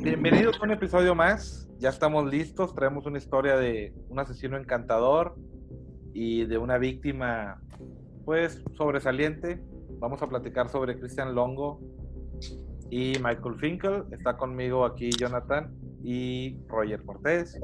[0.00, 1.68] Bienvenidos a un episodio más.
[1.78, 2.72] Ya estamos listos.
[2.72, 5.34] Traemos una historia de un asesino encantador
[6.14, 7.60] y de una víctima,
[8.24, 9.60] pues, sobresaliente.
[9.98, 11.80] Vamos a platicar sobre Christian Longo
[12.90, 14.04] y Michael Finkel.
[14.12, 15.74] Está conmigo aquí Jonathan
[16.04, 17.60] y Roger Cortés.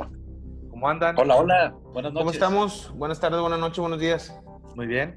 [0.70, 1.16] ¿Cómo andan?
[1.16, 1.74] Hola, hola.
[1.92, 2.18] Buenas noches.
[2.18, 2.94] ¿Cómo estamos?
[2.96, 4.36] Buenas tardes, buenas noches, buenos días.
[4.74, 5.14] Muy bien.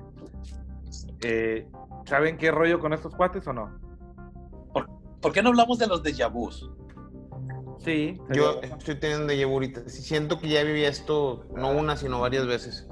[1.24, 1.68] Eh,
[2.06, 3.80] ¿Saben qué rollo con estos cuates o no?
[4.72, 4.88] ¿Por,
[5.20, 6.70] por qué no hablamos de los de Yabús?
[7.80, 8.20] Sí.
[8.34, 9.88] Yo estoy teniendo de ahorita.
[9.88, 12.88] Siento que ya viví esto no una, sino varias veces.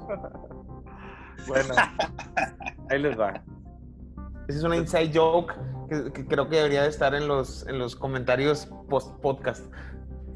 [1.46, 1.74] bueno,
[2.90, 3.42] ahí les va.
[4.48, 5.54] Esa es una inside joke
[5.88, 9.72] que, que creo que debería de estar en los, en los comentarios post-podcast.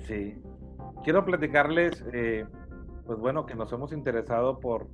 [0.06, 0.42] Sí.
[1.04, 2.44] Quiero platicarles, eh,
[3.06, 4.88] pues bueno, que nos hemos interesado por,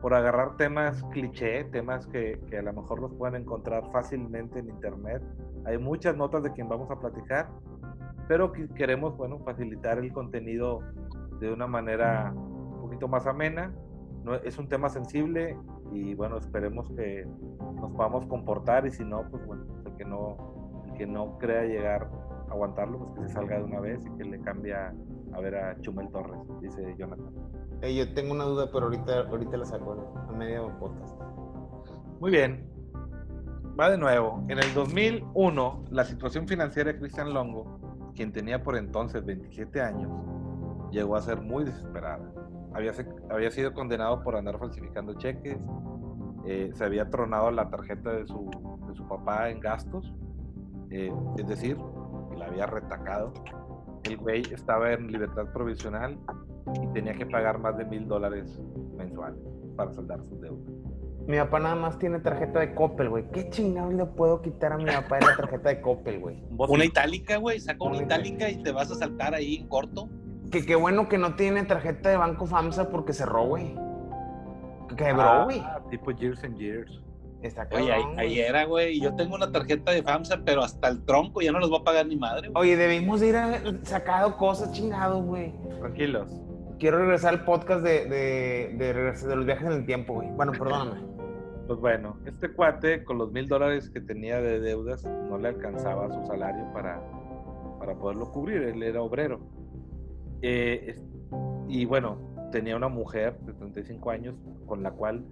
[0.00, 4.68] por agarrar temas cliché, temas que, que, a lo mejor los pueden encontrar fácilmente en
[4.68, 5.22] internet.
[5.64, 7.48] Hay muchas notas de quien vamos a platicar,
[8.28, 10.80] pero que queremos, bueno, facilitar el contenido
[11.40, 13.72] de una manera un poquito más amena.
[14.22, 15.56] No, es un tema sensible
[15.92, 17.26] y bueno, esperemos que
[17.80, 21.64] nos podamos comportar y si no, pues bueno, el que no, el que no crea
[21.64, 22.10] llegar
[22.48, 24.92] a aguantarlo, pues que se salga de una vez y que le cambie a,
[25.40, 27.32] ver a Chumel Torres, dice Jonathan.
[27.80, 31.18] Eh, yo tengo una duda, pero ahorita, ahorita la saco a medio podcast.
[32.20, 32.68] Muy bien.
[33.78, 34.44] Va de nuevo.
[34.48, 37.87] En el 2001, la situación financiera de Cristian Longo
[38.18, 40.10] quien tenía por entonces 27 años,
[40.90, 42.28] llegó a ser muy desesperada.
[42.74, 42.90] Había,
[43.30, 45.56] había sido condenado por andar falsificando cheques,
[46.44, 48.50] eh, se había tronado la tarjeta de su,
[48.88, 50.12] de su papá en gastos,
[50.90, 51.78] eh, es decir,
[52.36, 53.32] la había retacado.
[54.02, 56.18] El güey estaba en libertad provisional
[56.82, 58.60] y tenía que pagar más de mil dólares
[58.96, 59.40] mensuales
[59.76, 60.87] para saldar sus deudas.
[61.28, 63.24] Mi papá nada más tiene tarjeta de Coppel, güey.
[63.32, 66.42] ¿Qué chingados le puedo quitar a mi papá de la tarjeta de Coppel, güey?
[66.56, 67.60] Una itálica, güey.
[67.60, 70.08] Saca una itálica y te vas a saltar ahí en corto.
[70.50, 73.74] Que qué bueno que no tiene tarjeta de Banco FAMSA porque cerró, güey.
[74.96, 75.62] Quebró, Ah, güey.
[75.90, 77.00] tipo Years and Years.
[77.42, 78.40] Está Oye, ahí, cabrón, ahí güey.
[78.40, 79.00] era, güey.
[79.00, 81.84] Yo tengo una tarjeta de FAMSA, pero hasta el tronco ya no los va a
[81.84, 82.62] pagar ni madre, güey.
[82.72, 85.52] Oye, debimos de ir a sacado cosas chingados, güey.
[85.78, 86.28] Tranquilos.
[86.78, 90.28] Quiero regresar al podcast de, de, de, regresar- de los viajes en el tiempo, güey.
[90.30, 91.06] Bueno, perdóname.
[91.68, 96.10] Pues bueno, este cuate con los mil dólares que tenía de deudas no le alcanzaba
[96.10, 96.98] su salario para,
[97.78, 99.38] para poderlo cubrir, él era obrero.
[100.40, 100.98] Eh,
[101.68, 102.16] y bueno,
[102.52, 104.34] tenía una mujer de 35 años
[104.64, 105.26] con la cual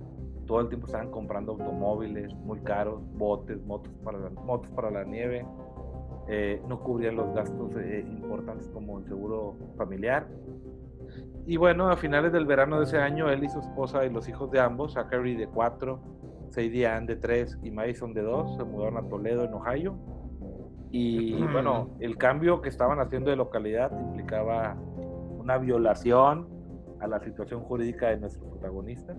[0.44, 5.04] todo el tiempo estaban comprando automóviles muy caros, botes, motos para la, motos para la
[5.04, 5.46] nieve,
[6.28, 10.28] eh, no cubría los gastos eh, importantes como el seguro familiar.
[11.46, 14.28] Y bueno, a finales del verano de ese año, él y su esposa y los
[14.28, 16.15] hijos de ambos, Zachary de 4,
[16.56, 19.94] Sadie Ann de 3 y Madison de 2, se mudaron a Toledo, en Ohio.
[20.90, 24.74] Y bueno, el cambio que estaban haciendo de localidad implicaba
[25.38, 26.48] una violación
[27.00, 29.14] a la situación jurídica de nuestro protagonista.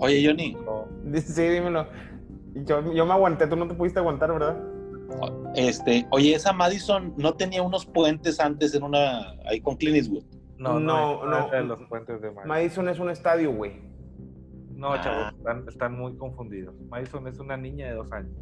[0.00, 0.86] Oye, Johnny, No,
[1.20, 1.86] Sí, dímelo.
[2.66, 4.60] Yo, yo me aguanté, tú no te pudiste aguantar, ¿verdad?
[5.54, 9.30] este, oye, esa Madison no tenía unos puentes antes en una.
[9.48, 10.24] ahí con Clint Eastwood.
[10.58, 11.48] no, No, no, no.
[11.50, 12.48] de los puentes de Madison.
[12.48, 13.80] Madison es un estadio, güey.
[14.78, 15.00] No, Ah.
[15.02, 16.74] chavos, están, están muy confundidos.
[16.88, 18.32] Madison es una niña de dos años.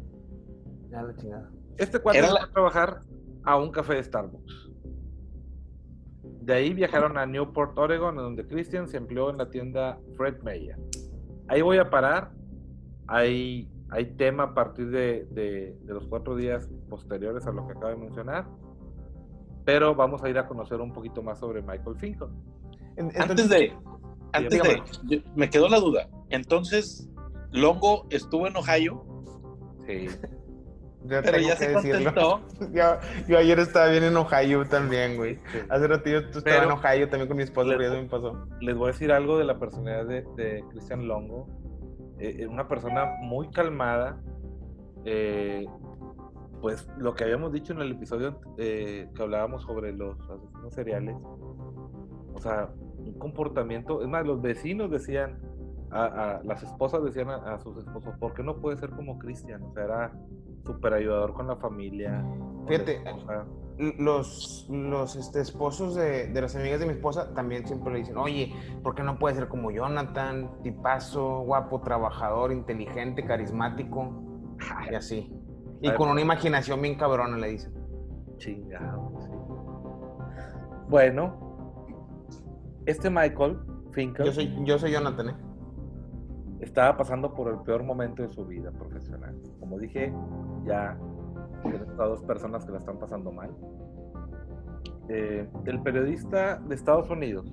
[0.89, 1.49] Ya la chingada.
[1.77, 3.01] Este cuate Era fue la- a trabajar
[3.43, 4.71] a un café de Starbucks.
[6.41, 10.77] De ahí viajaron a Newport, Oregon, donde Christian se empleó en la tienda Fred Meyer.
[11.47, 12.31] Ahí voy a parar.
[13.07, 17.73] Hay, hay tema a partir de, de- de los cuatro días posteriores a lo que
[17.73, 18.47] acabo de mencionar.
[19.65, 22.27] Pero vamos a ir a conocer un poquito más sobre Michael Finkel.
[22.95, 23.73] En- Antes de.
[24.33, 24.69] Antes de.
[24.69, 24.83] dígame.
[25.05, 26.07] yo- me quedó la duda.
[26.29, 27.09] Entonces,
[27.51, 29.03] Longo estuvo en Ohio,
[29.87, 30.07] Sí.
[31.05, 32.13] Ya pero ya que se decirlo.
[32.13, 32.41] contentó.
[32.73, 32.83] Yo,
[33.29, 35.35] yo ayer estaba bien en Ohio también, güey.
[35.53, 35.59] sí.
[35.69, 35.95] Hace Pero-
[36.39, 38.45] estabas en Ohio también con mi esposa, Le- pero ya se me pasó.
[38.59, 41.47] les voy a decir algo de la personalidad de, de Christian Longo.
[42.19, 44.19] Eh, eh, una persona muy calmada.
[45.05, 45.65] eh,
[46.59, 51.15] pues lo que habíamos dicho en el episodio eh, que hablábamos sobre los asesinos seriales.
[52.37, 54.01] O sea, un comportamiento.
[54.01, 55.39] Es más, los vecinos decían,
[55.91, 59.17] a, a- las esposas decían a, a sus esposos, ¿por qué no puede ser como
[59.17, 59.63] Christian?
[59.63, 60.13] O sea, era
[60.65, 62.23] súper ayudador con la familia.
[62.67, 63.01] Fíjate.
[63.99, 68.17] Los, los este, esposos de, de las amigas de mi esposa también siempre le dicen,
[68.17, 68.51] oye,
[68.81, 70.49] ¿por qué no puede ser como Jonathan?
[70.63, 74.23] Tipazo, guapo, trabajador, inteligente, carismático.
[74.91, 75.31] Y así.
[75.81, 77.71] Y con una imaginación bien cabrona, le dicen.
[78.37, 79.29] Chingado, sí.
[80.89, 81.46] Bueno,
[82.87, 83.57] este Michael
[83.91, 85.35] Finkel Yo soy, yo soy Jonathan, ¿eh?
[86.61, 89.35] estaba pasando por el peor momento de su vida profesional.
[89.59, 90.13] Como dije,
[90.65, 90.97] ya
[91.99, 93.51] a dos personas que la están pasando mal.
[95.09, 97.45] Eh, el periodista de Estados Unidos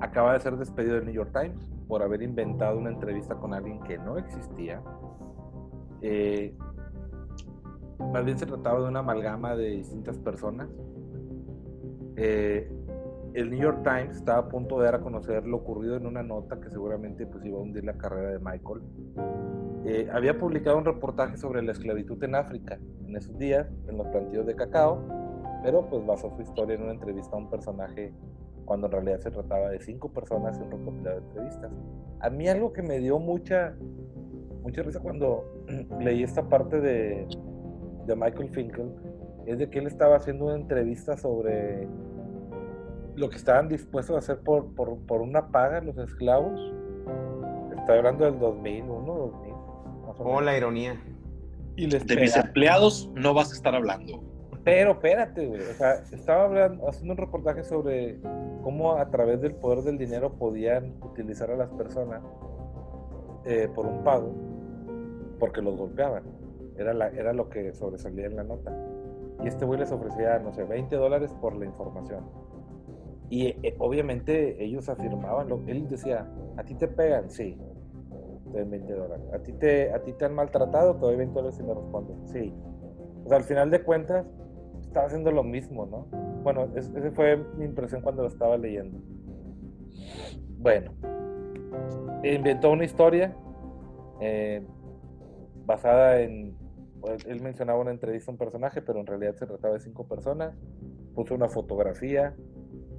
[0.00, 3.80] acaba de ser despedido del New York Times por haber inventado una entrevista con alguien
[3.82, 4.82] que no existía.
[6.02, 6.54] Eh,
[8.12, 10.68] más bien se trataba de una amalgama de distintas personas.
[12.16, 12.70] Eh,
[13.36, 16.22] el New York Times estaba a punto de dar a conocer lo ocurrido en una
[16.22, 18.80] nota que seguramente pues, iba a hundir la carrera de Michael.
[19.84, 24.06] Eh, había publicado un reportaje sobre la esclavitud en África en esos días, en los
[24.08, 25.02] plantíos de cacao,
[25.62, 28.14] pero pues basó su historia en una entrevista a un personaje
[28.64, 31.70] cuando en realidad se trataba de cinco personas en un recopilado de entrevistas.
[32.20, 33.76] A mí algo que me dio mucha,
[34.62, 35.44] mucha risa cuando
[36.00, 37.28] leí esta parte de,
[38.06, 38.94] de Michael Finkel
[39.44, 41.86] es de que él estaba haciendo una entrevista sobre
[43.16, 46.60] lo que estaban dispuestos a hacer por, por, por una paga los esclavos.
[47.76, 49.52] Está hablando del 2001, 2000.
[50.06, 51.00] Más o Oh, la ironía.
[51.76, 54.22] Y les De mis empleados no vas a estar hablando.
[54.64, 55.60] Pero espérate, güey.
[55.60, 58.18] O sea, estaba hablando, haciendo un reportaje sobre
[58.62, 62.22] cómo a través del poder del dinero podían utilizar a las personas
[63.44, 64.34] eh, por un pago,
[65.38, 66.24] porque los golpeaban.
[66.76, 68.76] Era, la, era lo que sobresalía en la nota.
[69.44, 72.24] Y este güey les ofrecía, no sé, 20 dólares por la información.
[73.28, 77.30] Y eh, obviamente ellos afirmaban, lo, él decía, ¿a ti te pegan?
[77.30, 77.58] Sí.
[78.52, 79.26] Te doy 20 dólares.
[79.34, 80.94] ¿A ti te, a ti te han maltratado?
[80.94, 82.16] Te doy 20 dólares y me respondes.
[82.30, 82.54] Sí.
[83.24, 84.24] O sea, al final de cuentas,
[84.82, 86.06] estaba haciendo lo mismo, ¿no?
[86.44, 88.98] Bueno, es- esa fue mi impresión cuando lo estaba leyendo.
[90.58, 90.92] Bueno,
[92.22, 93.36] inventó una historia
[94.20, 94.64] eh,
[95.66, 96.56] basada en.
[97.00, 100.06] pues, él mencionaba una entrevista a un personaje, pero en realidad se trataba de cinco
[100.06, 100.54] personas.
[101.14, 102.34] Puso una fotografía,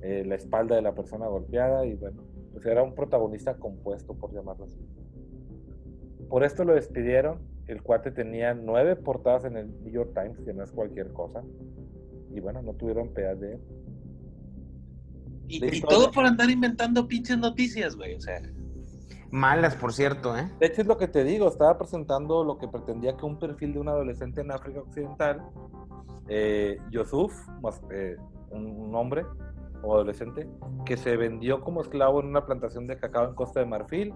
[0.01, 2.23] eh, la espalda de la persona golpeada, y bueno,
[2.53, 4.79] pues era un protagonista compuesto, por llamarlo así.
[6.29, 7.39] Por esto lo despidieron.
[7.67, 11.44] El cuate tenía nueve portadas en el New York Times, que no es cualquier cosa.
[12.33, 13.59] Y bueno, no tuvieron piedad de él.
[15.47, 18.15] Y, y todo por andar inventando pinches noticias, güey.
[18.15, 18.41] O sea,
[19.31, 20.50] Malas, por cierto, ¿eh?
[20.59, 23.73] De hecho, es lo que te digo, estaba presentando lo que pretendía que un perfil
[23.73, 25.41] de un adolescente en África Occidental,
[26.29, 28.15] eh, Yusuf, más, eh,
[28.51, 29.25] un, un hombre
[29.83, 30.47] o adolescente,
[30.85, 34.13] que se vendió como esclavo en una plantación de cacao en Costa de Marfil.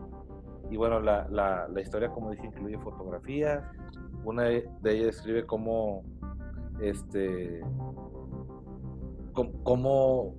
[0.69, 3.63] Y bueno, la, la, historia, como dije, incluye fotografías.
[4.23, 6.03] Una de ellas describe cómo,
[6.81, 7.61] este,
[9.63, 10.35] cómo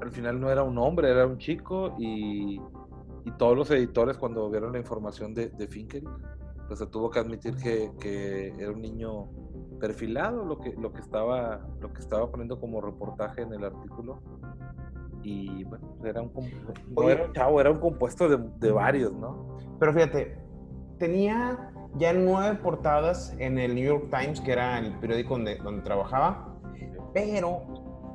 [0.00, 2.60] al final no era un hombre, era un chico y
[3.28, 6.04] y todos los editores cuando vieron la información de, de Finkel,
[6.68, 9.26] pues se tuvo que admitir que, que era un niño
[9.80, 14.20] perfilado lo que, lo que estaba lo que estaba poniendo como reportaje en el artículo
[15.22, 16.42] y bueno pues era un no
[16.94, 17.12] Oye.
[17.12, 20.36] era un chavo era un compuesto de, de varios no Pero fíjate,
[20.98, 25.82] tenía ya nueve portadas en el New York Times, que era el periódico donde, donde
[25.82, 26.54] trabajaba,
[27.14, 27.62] pero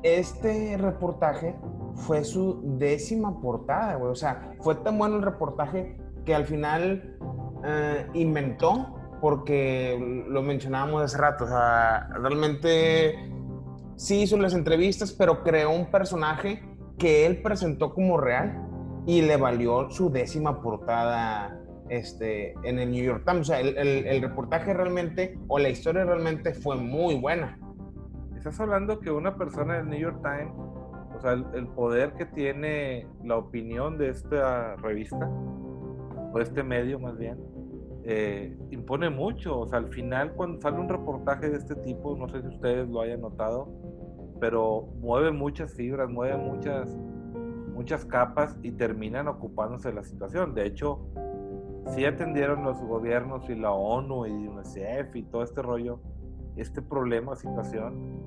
[0.04, 1.56] este reportaje
[1.96, 4.12] fue su décima portada, güey.
[4.12, 7.18] O sea, fue tan bueno el reportaje que al final
[7.66, 13.16] eh, inventó, porque lo mencionábamos hace rato, o sea, realmente
[13.96, 16.62] sí hizo las entrevistas, pero creó un personaje
[16.98, 18.62] que él presentó como real
[19.06, 23.42] y le valió su décima portada este, en el New York Times.
[23.42, 27.58] O sea, el, el- el reportaje realmente, o la historia realmente fue muy buena.
[28.38, 30.54] estás hablando que una persona del New York Times
[31.16, 35.30] o sea el, el poder que tiene la opinión de esta revista
[36.40, 37.38] de este medio más bien
[38.04, 42.28] eh, impone mucho o sea al final cuando sale un reportaje de este tipo no
[42.28, 43.70] sé si ustedes lo hayan notado
[44.40, 46.90] pero mueve muchas fibras mueve muchas
[47.74, 51.00] muchas capas y terminan ocupándose de la situación de hecho
[51.88, 56.00] sí atendieron los gobiernos y la ONU y UNICEF y todo este rollo
[56.56, 58.22] este problema, situación,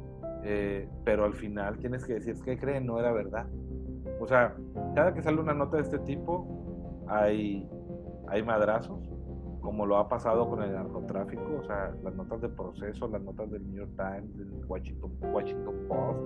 [0.45, 3.47] eh, pero al final tienes que decir que creen no era verdad.
[4.21, 4.57] O sea,
[4.95, 7.69] cada que sale una nota de este tipo, hay,
[8.29, 8.99] hay madrazos,
[9.61, 13.51] como lo ha pasado con el narcotráfico, o sea, las notas de proceso, las notas
[13.51, 16.21] del New York Times, del Washington, Washington Post,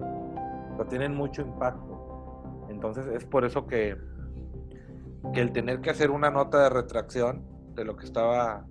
[0.73, 2.67] o sea, tienen mucho impacto.
[2.69, 3.97] Entonces es por eso que,
[5.33, 7.43] que el tener que hacer una nota de retracción
[7.75, 8.67] de lo que estaba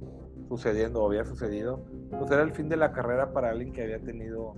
[0.48, 1.83] sucediendo o había sucedido,
[2.17, 4.55] pues era el fin de la carrera para alguien que había tenido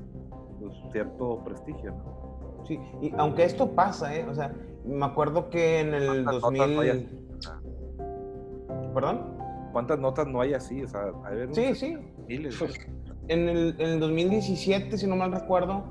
[0.59, 2.65] pues, cierto prestigio, ¿no?
[2.65, 4.25] Sí, y aunque esto pasa, ¿eh?
[4.29, 4.53] O sea,
[4.85, 7.30] me acuerdo que en el ¿Cuántas notas no hay 2000...
[8.93, 9.37] ¿Perdón?
[9.71, 10.83] ¿Cuántas notas no hay así?
[10.83, 11.97] O sea, hay Sí, sí.
[12.27, 12.55] miles.
[12.59, 12.77] Pues,
[13.27, 15.83] en, el, en el 2017, si no mal recuerdo,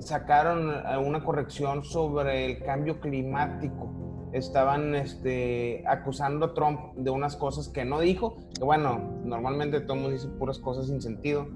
[0.00, 4.28] sacaron eh, una corrección sobre el cambio climático.
[4.32, 9.94] Estaban este, acusando a Trump de unas cosas que no dijo, que bueno, normalmente todo
[9.94, 11.46] el mundo dice puras cosas sin sentido,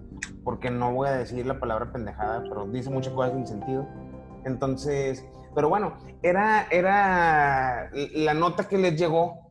[0.44, 3.86] porque no voy a decir la palabra pendejada, pero dice muchas cosas sin sentido.
[4.46, 9.49] Entonces, pero bueno, era, era la nota que les llegó,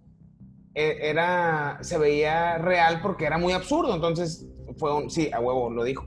[0.80, 3.94] era, se veía real porque era muy absurdo.
[3.94, 6.06] Entonces, fue un, sí, a huevo, lo dijo.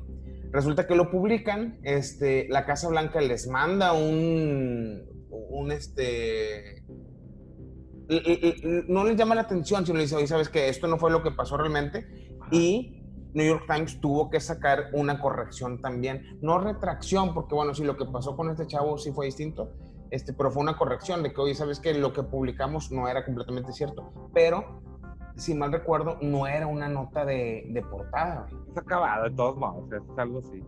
[0.51, 6.85] Resulta que lo publican, este, la Casa Blanca les manda un, un este,
[8.89, 11.23] no les llama la atención, sino les dice, oye, ¿sabes que Esto no fue lo
[11.23, 12.07] que pasó realmente.
[12.51, 13.03] Y
[13.35, 16.39] New York Times tuvo que sacar una corrección también.
[16.43, 19.73] No retracción, porque bueno, si lo que pasó con este chavo sí fue distinto,
[20.13, 23.25] este, pero fue una corrección de que, oye, ¿sabes que Lo que publicamos no era
[23.25, 24.13] completamente cierto.
[24.35, 24.83] Pero,
[25.37, 28.47] si mal recuerdo, no era una nota de, de portada.
[28.71, 30.63] Es acabado de todos modos, es algo así.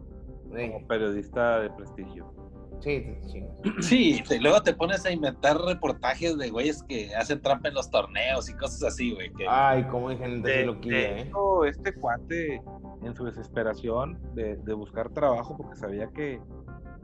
[0.49, 2.33] Como periodista de prestigio.
[2.81, 3.45] Sí, sí.
[3.81, 7.91] Sí, y luego te pones a inventar reportajes de güeyes que hacen trampa en los
[7.91, 9.31] torneos y cosas así, güey.
[9.49, 11.31] Ay, cómo hay gente de, ¿eh?
[11.67, 12.63] Este cuate,
[13.03, 16.41] en su desesperación de, buscar trabajo, porque sabía que,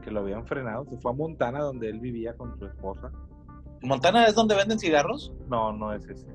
[0.09, 3.11] lo habían frenado, se fue a Montana, donde él vivía con su esposa.
[3.83, 5.33] ¿Montana es donde venden cigarros?
[5.47, 6.27] No, no es ese.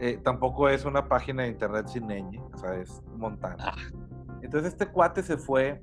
[0.00, 3.56] Eh, tampoco es una página de internet sin ñ, o sea, es Montana.
[3.60, 3.74] Ah.
[4.42, 5.80] Entonces este cuate se fue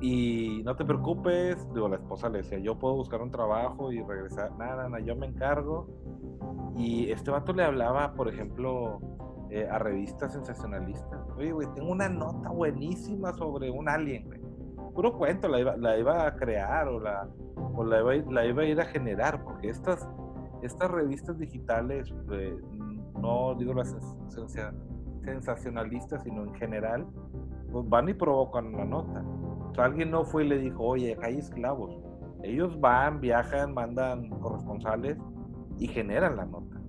[0.00, 4.02] y no te preocupes, digo, la esposa le decía, yo puedo buscar un trabajo y
[4.02, 5.88] regresar, nada, nada, yo me encargo.
[6.76, 9.00] Y este vato le hablaba, por ejemplo,
[9.50, 11.20] eh, a revistas sensacionalistas.
[11.36, 14.43] Oye, güey, tengo una nota buenísima sobre un alien, güey.
[14.94, 18.62] Puro cuento, la iba, la iba a crear o, la, o la, iba, la iba
[18.62, 20.08] a ir a generar, porque estas,
[20.62, 22.56] estas revistas digitales, eh,
[23.20, 23.96] no digo las
[25.24, 27.06] sensacionalistas, sino en general,
[27.72, 29.24] pues van y provocan una nota
[29.82, 31.98] alguien no fue y le dijo, oye, hay esclavos.
[32.42, 35.18] Ellos van, viajan, mandan corresponsales
[35.78, 36.80] y generan la nota.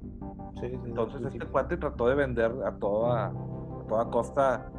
[0.62, 3.34] Entonces este cuate trató de vender a toda,
[3.88, 4.72] toda costa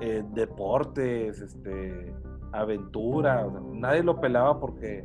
[0.00, 2.14] eh, deportes, este,
[2.52, 3.46] aventura.
[3.72, 5.04] nadie lo pelaba porque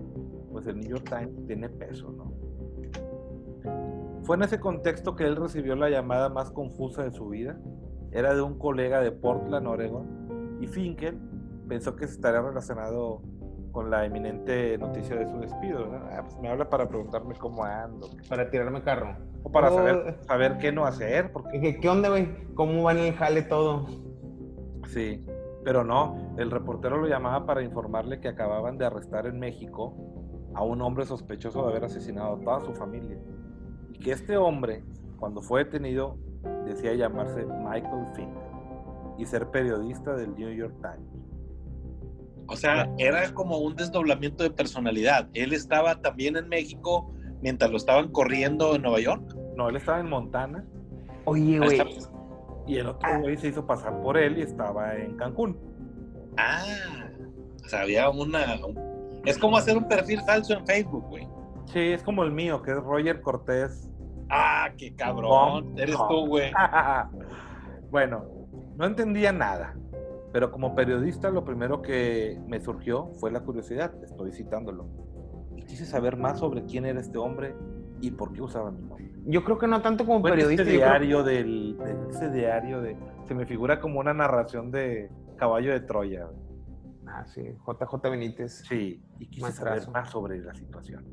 [0.51, 2.31] pues el New York Times tiene peso, ¿no?
[4.23, 7.57] Fue en ese contexto que él recibió la llamada más confusa de su vida.
[8.11, 11.19] Era de un colega de Portland, Oregon, y Finkel
[11.67, 13.21] pensó que estaría relacionado
[13.73, 15.91] con la eminente noticia de su despido.
[16.11, 18.07] Ah, pues me habla para preguntarme cómo ando.
[18.29, 19.17] Para tirarme carro.
[19.41, 21.31] O para saber, saber qué no hacer.
[21.31, 21.79] Porque...
[21.81, 22.53] ¿Qué, onda, güey?
[22.53, 23.87] ¿Cómo va en el jale todo?
[24.87, 25.25] Sí,
[25.63, 26.33] pero no.
[26.37, 29.95] El reportero lo llamaba para informarle que acababan de arrestar en México
[30.55, 33.17] a un hombre sospechoso de haber asesinado a toda su familia.
[33.93, 34.83] Y que este hombre,
[35.17, 36.17] cuando fue detenido,
[36.65, 38.37] decía llamarse Michael Fink
[39.17, 41.23] y ser periodista del New York Times.
[42.47, 45.29] O sea, era como un desdoblamiento de personalidad.
[45.33, 49.35] Él estaba también en México mientras lo estaban corriendo en Nueva York.
[49.55, 50.65] No, él estaba en Montana.
[51.25, 51.79] Oye, güey.
[52.65, 55.57] Y el otro güey se hizo pasar por él y estaba en Cancún.
[56.37, 56.63] Ah,
[57.63, 58.57] o sea, había una.
[59.25, 61.27] Es como hacer un perfil falso en Facebook, güey.
[61.65, 63.89] Sí, es como el mío, que es Roger Cortés.
[64.29, 65.77] Ah, qué cabrón.
[65.77, 66.51] Eres tú, güey.
[67.91, 68.25] bueno,
[68.75, 69.75] no entendía nada.
[70.31, 74.87] Pero como periodista lo primero que me surgió fue la curiosidad, estoy citándolo.
[75.55, 77.55] Y quise saber más sobre quién era este hombre
[78.01, 79.12] y por qué usaba mi nombre.
[79.25, 80.63] Yo creo que no tanto como periodista.
[80.63, 81.77] Ese diario del,
[82.09, 86.27] ese diario de, se me figura como una narración de Caballo de Troya.
[87.07, 88.63] Ah, sí, JJ Benítez.
[88.67, 91.05] Sí, y quise saber más sobre la situación.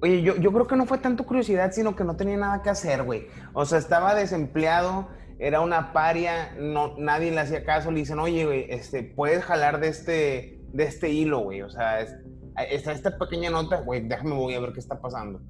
[0.00, 2.70] Oye, yo, yo creo que no fue tanto curiosidad, sino que no tenía nada que
[2.70, 3.28] hacer, güey.
[3.52, 5.08] O sea, estaba desempleado,
[5.38, 9.78] era una paria, no, nadie le hacía caso, le dicen, oye, güey, este, puedes jalar
[9.78, 14.54] de este, de este hilo, güey, o sea, está esta pequeña nota, güey, déjame voy
[14.54, 15.40] a ver qué está pasando.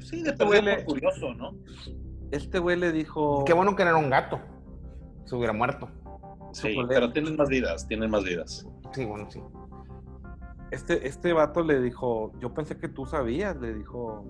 [0.00, 1.54] Sí, de este curioso, ¿no?
[2.30, 3.44] Este güey le dijo...
[3.44, 4.40] Qué bueno que no era un gato,
[5.24, 5.88] se hubiera muerto.
[6.52, 8.66] Sí, pero tienen más vidas, tienen más vidas.
[8.92, 9.40] Sí, bueno, sí
[10.70, 14.24] este, este vato le dijo, yo pensé que tú sabías, le dijo,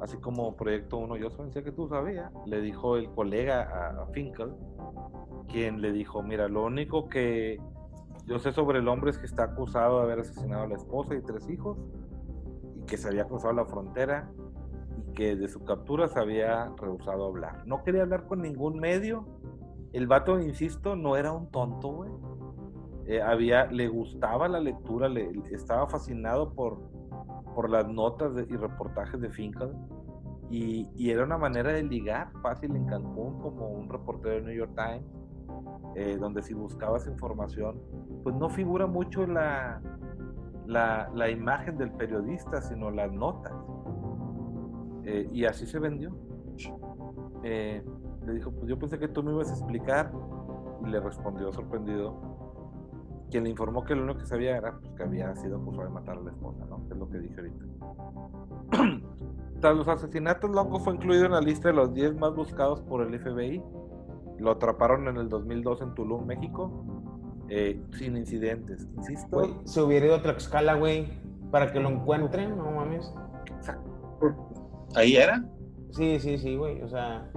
[0.00, 4.52] así como Proyecto 1, yo pensé que tú sabías, le dijo el colega a, Finkel,
[5.48, 7.60] quien le dijo, mira, lo único que
[8.26, 11.14] yo sé sobre el hombre es que está acusado de haber asesinado a la esposa
[11.14, 11.78] y tres hijos,
[12.74, 14.28] y que se había cruzado la frontera,
[14.96, 17.62] y que de su captura se había rehusado a hablar.
[17.66, 19.26] No quería hablar con ningún medio.
[19.92, 22.10] El vato, insisto, no era un tonto, güey
[23.06, 26.80] eh, había, le gustaba la lectura, le, estaba fascinado por,
[27.54, 29.70] por las notas y reportajes de Finkel
[30.50, 34.54] y, y, era una manera de ligar fácil en Cancún como un reportero de New
[34.54, 35.04] York Times,
[35.94, 37.80] eh, donde si buscabas información,
[38.24, 39.80] pues no figura mucho la,
[40.66, 43.52] la, la imagen del periodista, sino las notas.
[45.06, 46.10] Eh, y así se vendió.
[47.42, 50.12] le dijo, pues yo pensé que tú me ibas a explicar
[50.84, 52.14] y le respondió sorprendido,
[53.30, 55.90] quien le informó que lo único que sabía era pues, que había sido acusado de
[55.90, 56.86] matar a la esposa, ¿no?
[56.86, 57.64] Que es lo que dije ahorita.
[59.60, 63.02] Tras los asesinatos, Longo fue incluido en la lista de los 10 más buscados por
[63.02, 63.62] el FBI.
[64.38, 66.84] Lo atraparon en el 2002 en Tulum, México,
[67.48, 68.86] eh, sin incidentes.
[68.96, 69.28] Insisto.
[69.30, 71.08] Güey, se hubiera ido a Tlaxcala, güey,
[71.50, 73.12] para que lo encuentren, no mames.
[74.94, 75.44] ¿Ahí era?
[75.90, 76.82] Sí, sí, sí, güey.
[76.82, 77.30] O sea,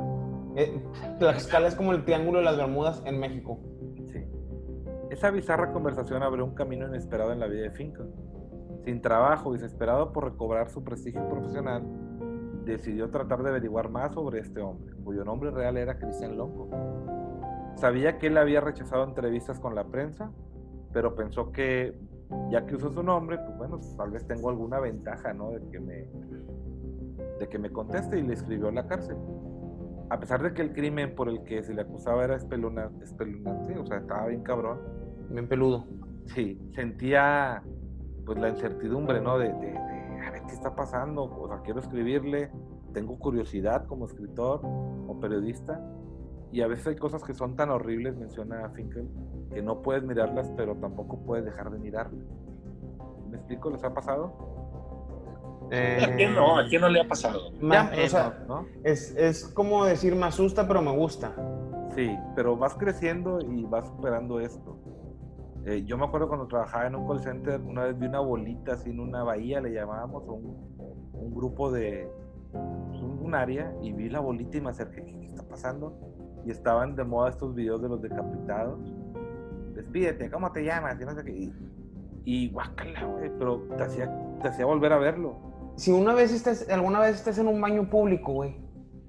[0.56, 0.82] eh,
[1.20, 3.60] Tlaxcala es como el triángulo de las Bermudas en México.
[4.12, 4.26] Sí.
[5.10, 8.08] Esa bizarra conversación abrió un camino inesperado en la vida de Finkel.
[8.84, 11.84] Sin trabajo y desesperado por recobrar su prestigio profesional,
[12.66, 16.70] decidió tratar de averiguar más sobre este hombre, cuyo nombre real era Christian Longo.
[17.76, 20.32] Sabía que él había rechazado entrevistas con la prensa,
[20.94, 21.96] pero pensó que
[22.52, 25.52] ya que usó su nombre, pues bueno, tal vez tengo alguna ventaja, ¿no?
[25.52, 26.08] De que me,
[27.40, 29.18] de que me conteste y le escribió a la cárcel.
[30.10, 33.78] A pesar de que el crimen por el que se le acusaba era espeluna- espeluznante,
[33.78, 34.80] o sea, estaba bien cabrón,
[35.30, 35.86] Bien peludo.
[36.26, 37.62] sí, sentía
[38.26, 39.38] pues la incertidumbre, ¿no?
[39.38, 42.52] De, de- de, a ver qué está pasando, o sea, quiero escribirle,
[42.94, 45.80] tengo curiosidad como escritor o periodista,
[46.52, 49.08] y a veces hay cosas que son tan horribles, menciona Finkel,
[49.54, 52.26] que no puedes mirarlas, pero tampoco puedes dejar de mirarlas.
[53.30, 53.70] ¿Me explico?
[53.70, 54.59] ¿Les ha pasado?
[56.04, 56.58] ¿A quién no?
[56.58, 57.52] ¿A quién no le ha pasado?
[57.60, 58.38] Ma- Ya o sea,
[58.84, 61.34] es, es como decir, me asusta, pero me gusta.
[61.96, 64.78] Sí, pero vas creciendo y vas superando esto.
[65.66, 68.74] Eh, yo me acuerdo cuando trabajaba en un call center, una vez vi una bolita
[68.74, 72.10] así en una bahía, le llamábamos, o un, un grupo de
[72.52, 75.94] pues, un, un área, y vi la bolita y me acerqué, ¿qué, qué está pasando?
[76.46, 78.80] Y estaban de moda estos videos de los decapitados.
[79.76, 81.00] Despídete, ¿cómo te llamas?
[81.02, 81.32] Y no sé qué.
[81.32, 81.54] Y,
[82.24, 84.10] y guácala, güey, pero te hacía,
[84.42, 85.49] te hacía volver a verlo.
[85.80, 88.58] Si una vez estás, alguna vez estás en un baño público, güey,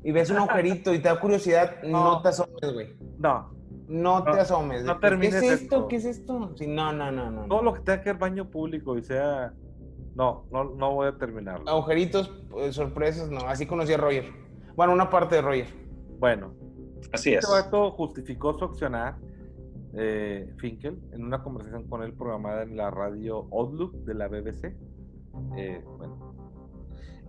[0.05, 2.23] y ves un agujerito y te da curiosidad, no, No.
[2.23, 2.95] te asomes, güey.
[3.19, 3.51] No,
[3.89, 4.85] No, te No, asomes.
[4.85, 5.75] no termines ¿Qué es esto?
[5.77, 5.89] esto.
[5.89, 6.53] ¿Qué es esto?
[6.55, 7.47] Sí, no, no, no, no.
[7.47, 9.53] todo lo que tenga que ver baño público y sea...
[10.15, 11.69] No, no, no voy a terminarlo.
[11.69, 13.41] Agujeritos, pues, sorpresas, no.
[13.49, 14.27] Así conocí a Roger.
[14.77, 15.67] Bueno, una parte de Roger.
[16.21, 16.53] Bueno,
[17.13, 17.45] Así es.
[17.49, 19.17] Este justificó su accionar,
[19.95, 24.77] eh, Finkel, en una conversación con él programada en la radio Outlook de la BBC.
[25.57, 26.30] Eh, bueno.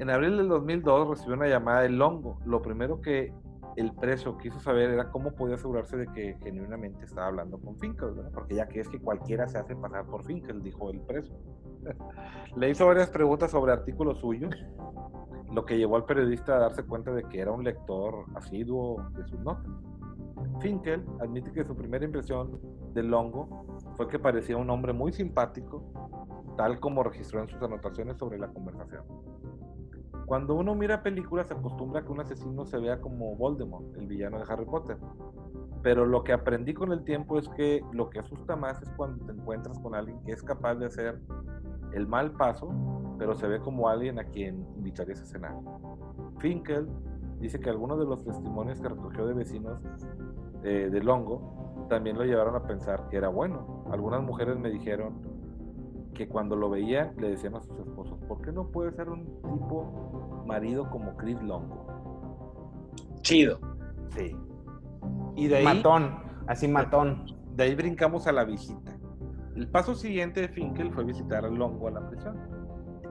[0.02, 2.40] En abril del 2002 recibió una llamada de Longo.
[2.44, 3.32] Lo primero que
[3.76, 8.14] el preso quiso saber era cómo podía asegurarse de que genuinamente estaba hablando con Finkel,
[8.16, 8.32] ¿verdad?
[8.34, 11.32] porque ya que es que cualquiera se hace pasar por Finkel, dijo el preso.
[12.56, 14.56] Le hizo varias preguntas sobre artículos suyos,
[15.54, 19.24] lo que llevó al periodista a darse cuenta de que era un lector asiduo de
[19.28, 19.72] sus notas.
[20.62, 22.60] Finkel admite que su primera impresión
[22.96, 25.84] de Longo fue que parecía un hombre muy simpático,
[26.58, 29.04] tal como registró en sus anotaciones sobre la conversación.
[30.32, 34.08] Cuando uno mira películas se acostumbra a que un asesino se vea como Voldemort, el
[34.08, 34.96] villano de Harry Potter.
[35.84, 39.26] Pero lo que aprendí con el tiempo es que lo que asusta más es cuando
[39.26, 41.20] te encuentras con alguien que es capaz de hacer
[41.92, 42.70] el mal paso,
[43.20, 45.54] pero se ve como alguien a quien invitarías a cenar.
[46.40, 46.88] Finkel
[47.42, 49.82] dice que algunos de los testimonios que recogió de vecinos
[50.64, 53.84] eh, de Longo también lo llevaron a pensar que era bueno.
[53.92, 55.42] Algunas mujeres me dijeron
[56.14, 59.26] que cuando lo veían le decían a sus esposos, ¿por qué no puede ser un
[59.42, 61.88] tipo marido como Chris Longo?
[63.22, 63.60] Chido.
[64.16, 64.36] Sí.
[65.36, 67.26] Y de ahí, Matón, así matón.
[67.56, 68.92] de ahí brincamos a la visita.
[69.56, 72.38] El paso siguiente de Finkel fue visitar a Longo a la prisión.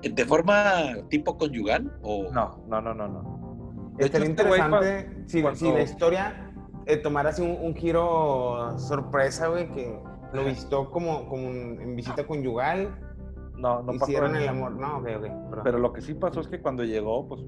[0.03, 0.55] ¿De forma
[1.11, 1.93] tipo conyugal?
[2.03, 2.31] O...
[2.33, 3.93] No, no, no, no, no.
[3.97, 6.53] De hecho, Estaría este güey interesante si, cuando- si la historia
[6.87, 10.01] eh, tomara así un, un giro sorpresa, güey, que
[10.33, 12.97] lo visitó como, como en visita conyugal,
[13.61, 14.43] No, no pasó hicieron eso.
[14.43, 14.73] el amor.
[14.73, 15.23] No, ok, ok.
[15.23, 15.61] perdón.
[15.65, 17.43] Pero lo que sí pasó es que cuando llegó, pues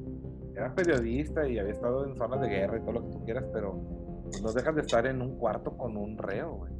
[0.54, 3.44] era periodista y había estado en zonas de guerra y todo lo que tú quieras,
[3.52, 3.74] pero
[4.24, 6.72] pues, no dejas de estar en un cuarto con un reo, güey.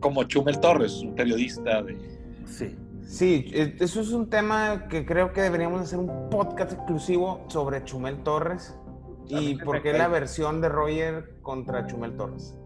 [0.00, 1.98] Como Chumel Torres, un periodista de...
[2.46, 2.76] Sí.
[3.02, 7.82] Sí, eh, eso es un tema que creo que deberíamos hacer un podcast exclusivo sobre
[7.84, 8.78] Chumel Torres
[9.26, 12.56] y por qué la versión de Roger contra Chumel Torres.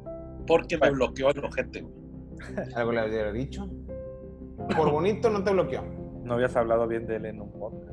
[0.46, 1.82] Porque me bloqueó el ojete.
[1.82, 1.94] güey.
[2.74, 3.70] ¿Algo le había dicho?
[4.76, 5.82] Por bonito no te bloqueó.
[6.24, 7.92] No habías hablado bien de él en un podcast.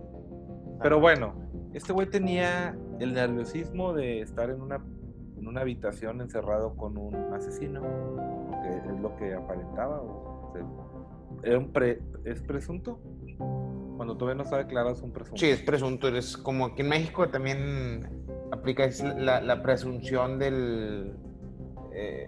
[0.82, 1.34] Pero bueno,
[1.74, 4.78] este güey tenía el nerviosismo de estar en una,
[5.38, 7.82] en una habitación encerrado con un asesino,
[8.64, 10.02] que es lo que aparentaba.
[10.02, 10.64] o sea,
[11.44, 13.00] era un pre- ¿Es presunto?
[13.98, 15.40] Cuando todavía no está declarado es un presunto.
[15.40, 16.08] Sí, es presunto.
[16.08, 21.16] Es como aquí en México también aplica la, la presunción del,
[21.94, 22.28] eh,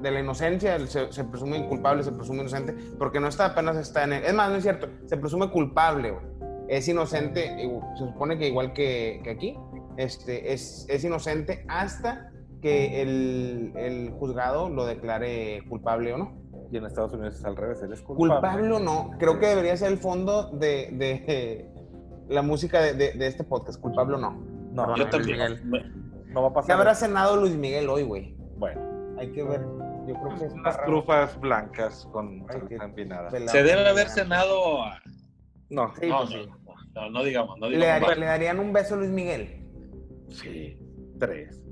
[0.00, 0.78] de la inocencia.
[0.86, 4.24] Se, se presume inculpable, se presume inocente, porque no está apenas está en el...
[4.24, 4.88] Es más, no es cierto.
[5.06, 6.14] Se presume culpable.
[6.68, 7.56] Es inocente,
[7.96, 9.58] se supone que igual que, que aquí,
[9.96, 12.30] este, es, es inocente hasta
[12.60, 16.38] que el, el juzgado lo declare culpable o no.
[16.70, 18.34] Y en Estados Unidos es al revés, él es culpable.
[18.34, 21.70] Culpable o no, creo que debería ser el fondo de, de
[22.28, 24.32] la música de, de, de este podcast, culpable o no.
[24.72, 25.38] No, Yo Luis también.
[25.70, 26.26] Miguel.
[26.26, 26.76] no va a ¿Qué pasar.
[26.76, 28.36] habrá cenado Luis Miguel hoy, güey?
[28.58, 28.82] Bueno,
[29.18, 29.62] Hay que ver.
[30.08, 33.30] Yo creo que es unas para- trufas blancas con empinada.
[33.30, 34.82] Se debe haber cenado.
[34.82, 35.00] a-
[35.70, 36.50] No, Sí, no, pues no, sí.
[36.94, 38.08] no, no digamos, no ¿Le, digamos.
[38.08, 39.64] daría- le darían un beso a Luis Miguel?
[40.30, 40.78] sí,
[41.18, 41.62] tres.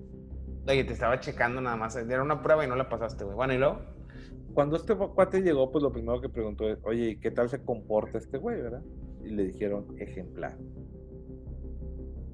[0.69, 1.95] Oye, te estaba checando nada más.
[1.97, 3.37] Era una prueba y no la pasaste, güey.
[3.37, 3.81] Bueno, ¿y luego?
[4.53, 7.63] Cuando este cuate llegó, pues lo primero que preguntó es, oye, ¿y qué tal se
[7.65, 8.83] comporta este güey, verdad?
[9.23, 10.57] Y le dijeron, ejemplar.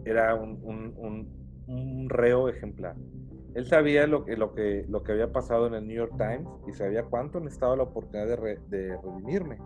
[0.04, 2.96] Era un, un- un- un reo ejemplar.
[3.54, 6.48] Él sabía lo que, lo, que, lo que había pasado en el New York Times
[6.66, 9.58] y sabía cuánto necesitaba la oportunidad de, re- redimirme.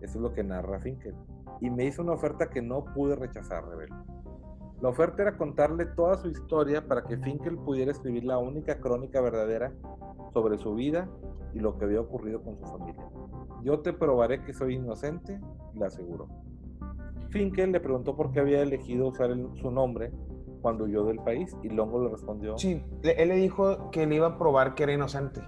[0.00, 1.14] Eso es lo que narra Finkel.
[1.60, 3.90] Y me hizo una oferta que no pude rechazar, Rebel.
[4.80, 9.20] La oferta era contarle toda su historia para que Finkel pudiera escribir la única crónica
[9.20, 9.72] verdadera
[10.32, 11.08] sobre su vida
[11.52, 13.04] y lo que había ocurrido con su familia.
[13.62, 15.38] Yo te probaré que soy inocente,
[15.74, 16.28] le aseguró.
[17.28, 20.10] Finkel le preguntó por qué había elegido usar su nombre
[20.60, 24.26] cuando huyó del país y Longo le respondió, Sí, él le dijo que le iba
[24.28, 25.40] a probar que era inocente.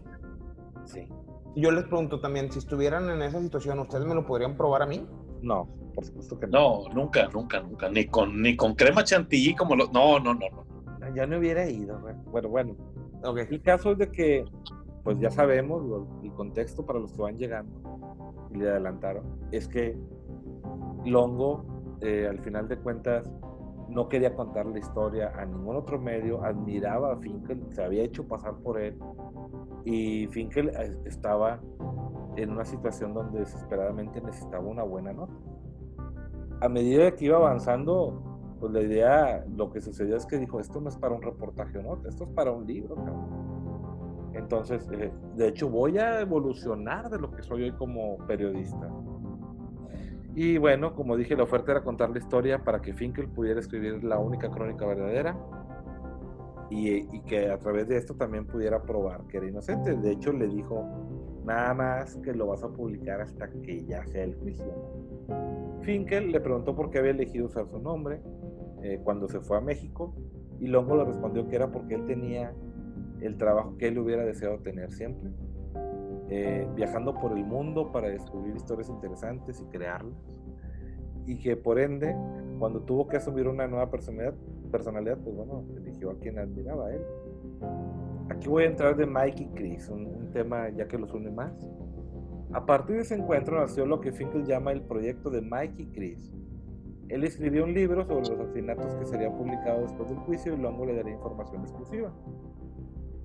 [0.85, 1.09] sí.
[1.55, 4.87] Yo les pregunto también, si estuvieran en esa situación, ¿ustedes me lo podrían probar a
[4.87, 5.07] mí?
[5.42, 6.85] No, por supuesto que no.
[6.88, 7.90] No, nunca, nunca, nunca.
[7.90, 9.87] Ni con, ni con crema chantilly como lo.
[9.92, 11.14] No, no, no, no.
[11.14, 12.01] Ya no hubiera ido.
[12.31, 12.75] Bueno, bueno.
[13.22, 13.40] Ok.
[13.51, 14.46] El caso es de que,
[15.05, 17.70] pues ya sabemos lo- el contexto para los que van llegando
[18.55, 19.94] y le adelantaron, es que
[21.05, 21.64] Longo,
[22.01, 23.29] eh, al final de cuentas,
[23.92, 28.26] no quería contar la historia a ningún otro medio, admiraba a Finkel, se había hecho
[28.26, 28.98] pasar por él
[29.85, 31.61] y Finkel eh, estaba
[32.37, 35.35] en una situación donde desesperadamente necesitaba una buena nota.
[36.61, 40.81] A medida que iba avanzando, pues la idea, lo que sucedió es que dijo, esto
[40.81, 43.52] no es para un reportaje nota, esto es para un libro, cabrón.
[44.35, 48.88] Entonces, eh, de hecho, voy a evolucionar de lo que soy hoy como periodista.
[50.34, 54.02] Y bueno, como dije, la oferta era contar la historia para que Finkel pudiera escribir
[54.02, 55.36] la única crónica verdadera
[56.70, 59.94] y, que a través de esto también pudiera probar que era inocente.
[59.94, 60.86] De hecho, le dijo,
[61.44, 64.72] nada más que lo vas a publicar hasta que ya sea el juicio.
[65.82, 68.20] Finkel le preguntó por qué había elegido usar su nombre
[68.82, 70.14] eh, cuando se fue a México
[70.60, 72.54] y Longo le respondió que era porque él tenía
[73.20, 75.30] el trabajo que él hubiera deseado tener siempre,
[76.34, 80.16] eh, viajando por el mundo para descubrir historias interesantes y crearlas,
[81.26, 82.16] y que por ende,
[82.58, 84.34] cuando tuvo que asumir una nueva personalidad,
[84.70, 87.02] personalidad pues bueno, eligió a quien admiraba él.
[88.30, 91.52] Aquí voy a entrar de Mike y Chris, un, tema ya que los une más.
[92.54, 95.86] A partir de ese encuentro nació lo que Finkel llama el proyecto de Mike y
[95.88, 96.32] Chris.
[97.10, 100.86] Él escribió un libro sobre los asesinatos que sería publicado después del juicio y Longo
[100.86, 102.10] le daría información exclusiva.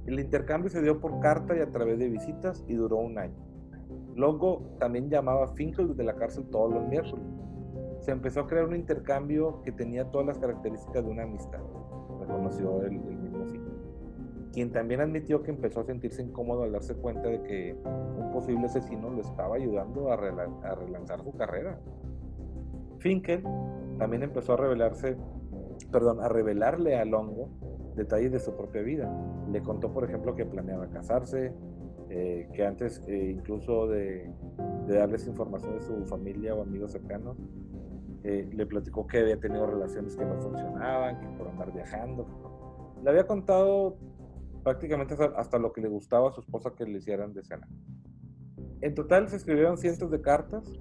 [0.08, 3.36] El intercambio se dio por carta y a través de visitas y duró un año.
[4.16, 7.26] Longo también llamaba a Finkel desde la cárcel todos los miércoles.
[8.00, 11.60] Se empezó a crear un intercambio que tenía todas las características de una amistad,
[12.22, 13.74] reconoció el, mismo Finkel
[14.54, 18.66] quien también admitió que empezó a sentirse incómodo al darse cuenta de que un posible
[18.66, 21.80] asesino lo estaba ayudando a, a relanzar su carrera.
[22.98, 23.44] Finkel
[24.00, 25.16] también empezó a revelarse,
[25.92, 27.50] perdón, a revelarle a Longo
[27.98, 29.12] detalles de su propia vida.
[29.52, 31.54] Le contó, por ejemplo, que planeaba casarse,
[32.10, 34.32] eh, que antes eh, incluso de,
[34.88, 37.38] darles información de su familia o amigos cercanos,
[38.24, 42.26] eh, le platicó que había tenido relaciones que no funcionaban, que por andar viajando.
[43.04, 43.98] Le había contado
[44.64, 47.68] prácticamente hasta, hasta lo que le gustaba a su esposa que le hicieran de cena.
[48.82, 50.72] En total se escribieron cientos de cartas.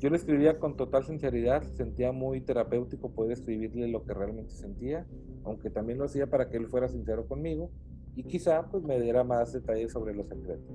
[0.00, 5.06] Yo le escribía con total sinceridad, sentía muy terapéutico poder escribirle lo que realmente sentía,
[5.44, 7.70] aunque también lo hacía para que él fuera sincero conmigo
[8.18, 10.74] y quizá pues me diera más detalles sobre los secretos.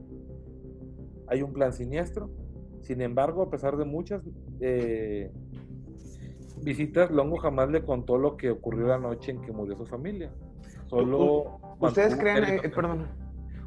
[1.28, 2.30] Hay un plan siniestro,
[2.84, 4.22] sin embargo, a pesar de muchas
[4.62, 5.30] eh,
[6.62, 10.32] visitas, Longo jamás le contó lo que ocurrió la noche en que murió su familia.
[10.88, 13.10] Solo ¿Ustedes creen, eh, perdón,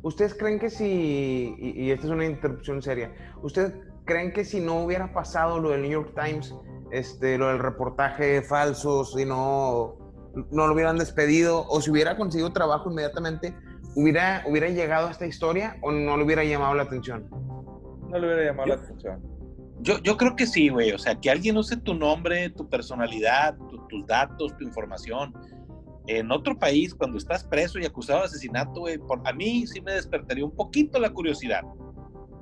[0.03, 3.12] ¿ustedes creen que si, y, y esta es una interrupción seria,
[3.43, 3.75] ¿ustedes
[4.07, 6.55] creen que si no hubiera pasado lo del New York Times,
[6.93, 9.99] este, lo del reportaje falso, si no,
[10.51, 13.55] no lo hubieran despedido, o si hubiera conseguido trabajo inmediatamente,
[13.97, 17.27] hubiera, hubiera llegado a esta historia o no le hubiera llamado la atención?
[17.31, 19.21] No le hubiera llamado la atención.
[19.81, 20.93] Yo, yo creo que sí, güey.
[20.93, 25.35] O sea, que alguien use tu nombre, tu personalidad, tu- tus datos, tu información.
[26.07, 29.81] En otro país, cuando estás preso y acusado de asesinato, güey, por, a mí sí
[29.81, 31.63] me despertaría un poquito la curiosidad.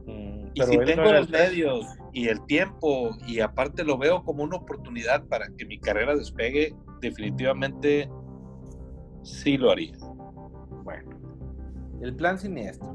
[0.06, 3.96] Mm, Y pero si no tengo era los medios y el tiempo, y aparte lo
[3.96, 8.08] veo como una oportunidad para que mi carrera despegue, definitivamente
[9.22, 9.94] sí lo haría.
[12.04, 12.94] El plan siniestro.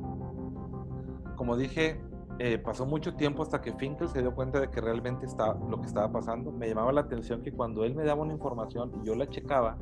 [1.35, 1.99] Como dije,
[2.37, 5.81] eh, pasó mucho tiempo hasta que Finkel se dio cuenta de que realmente estaba, lo
[5.81, 6.51] que estaba pasando.
[6.51, 9.79] Me llamaba la atención que cuando él me daba una información y yo la checaba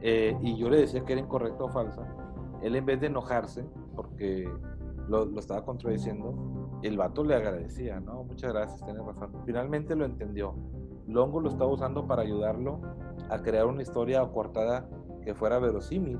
[0.00, 2.12] eh, y yo le decía que era incorrecta o falsa,
[2.60, 4.50] él en vez de enojarse porque
[5.06, 8.24] lo, lo, estaba contradiciendo, el vato le agradecía, ¿no?
[8.24, 9.30] Muchas gracias, tienes razón.
[9.46, 10.56] Finalmente lo entendió.
[11.06, 12.80] Longo lo estaba usando para ayudarlo
[13.30, 14.88] a crear una historia acortada
[15.22, 16.18] que fuera verosímil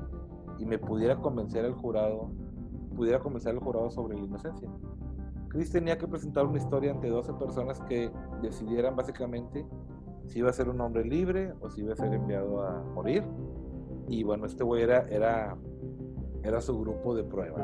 [0.57, 2.29] y me pudiera convencer al jurado,
[2.95, 4.69] pudiera convencer al jurado sobre la inocencia.
[5.49, 9.65] Chris tenía que presentar una historia ante 12 personas que decidieran básicamente
[10.25, 13.23] si iba a ser un hombre libre o si iba a ser enviado a morir.
[14.07, 15.57] Y bueno, este güey era, era,
[16.43, 17.57] era su grupo de prueba.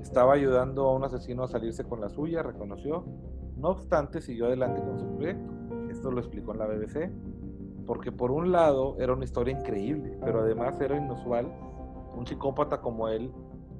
[0.00, 3.04] Estaba ayudando a un asesino a salirse con la suya, reconoció.
[3.56, 5.52] No obstante, siguió adelante con su proyecto.
[5.90, 7.10] Esto lo explicó en la BBC.
[7.86, 11.52] Porque por un lado era una historia increíble, pero además era inusual
[12.16, 13.30] un psicópata como él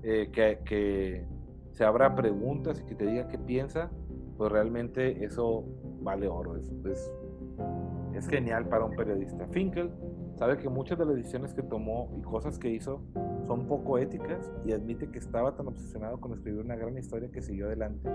[0.03, 1.27] eh, que,
[1.73, 3.90] se abra preguntas y que te diga qué piensa,
[4.37, 5.64] pues realmente eso
[6.03, 6.57] vale oro.
[6.57, 9.47] Es, genial para un periodista.
[9.49, 9.90] Finkel
[10.37, 13.03] sabe que muchas de las decisiones que tomó y cosas que hizo
[13.47, 17.42] son poco éticas y admite que estaba tan obsesionado con escribir una gran historia que
[17.42, 18.09] siguió adelante,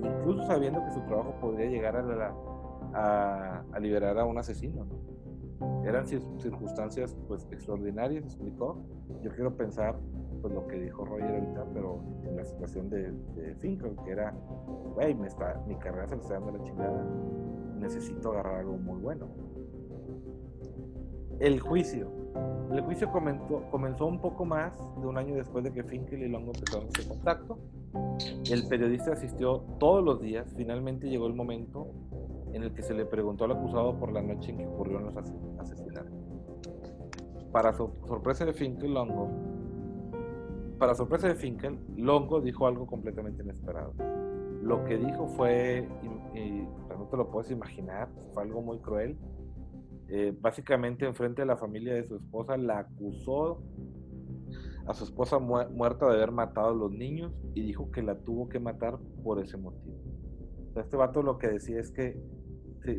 [0.00, 2.34] incluso sabiendo que su trabajo podría llegar a,
[2.94, 4.86] a, a liberar a un asesino.
[5.84, 8.78] Eran circunstancias pues extraordinarias, explicó.
[9.22, 9.96] Yo quiero pensar
[10.40, 14.34] pues lo que dijo Roger ahorita, pero en la situación de, de Finkel, que era,
[14.94, 17.04] güey, mi carrera se me está dando la chingada,
[17.78, 19.28] necesito agarrar algo muy bueno.
[21.38, 22.08] El juicio.
[22.72, 26.28] El juicio comenzó, comenzó un poco más de un año después de que Finkel y
[26.28, 27.58] Longo empezaron ese contacto.
[28.50, 30.52] El periodista asistió todos los días.
[30.56, 31.88] Finalmente llegó el momento
[32.52, 35.16] en el que se le preguntó al acusado por la noche en que ocurrieron los
[35.16, 36.12] asesinatos.
[37.50, 39.28] Para sorpresa de Finkel, Longo
[40.82, 43.94] para sorpresa de Finkel, Longo dijo algo completamente inesperado.
[44.64, 45.88] Lo que dijo fue,
[46.34, 49.16] y, no te lo puedes imaginar, fue algo muy cruel.
[50.08, 53.62] Eh, básicamente, enfrente de la familia de su esposa, la acusó
[54.88, 58.48] a su esposa muerta de haber matado a los niños y dijo que la tuvo
[58.48, 59.94] que matar por ese motivo.
[60.74, 62.20] este vato lo que decía es que,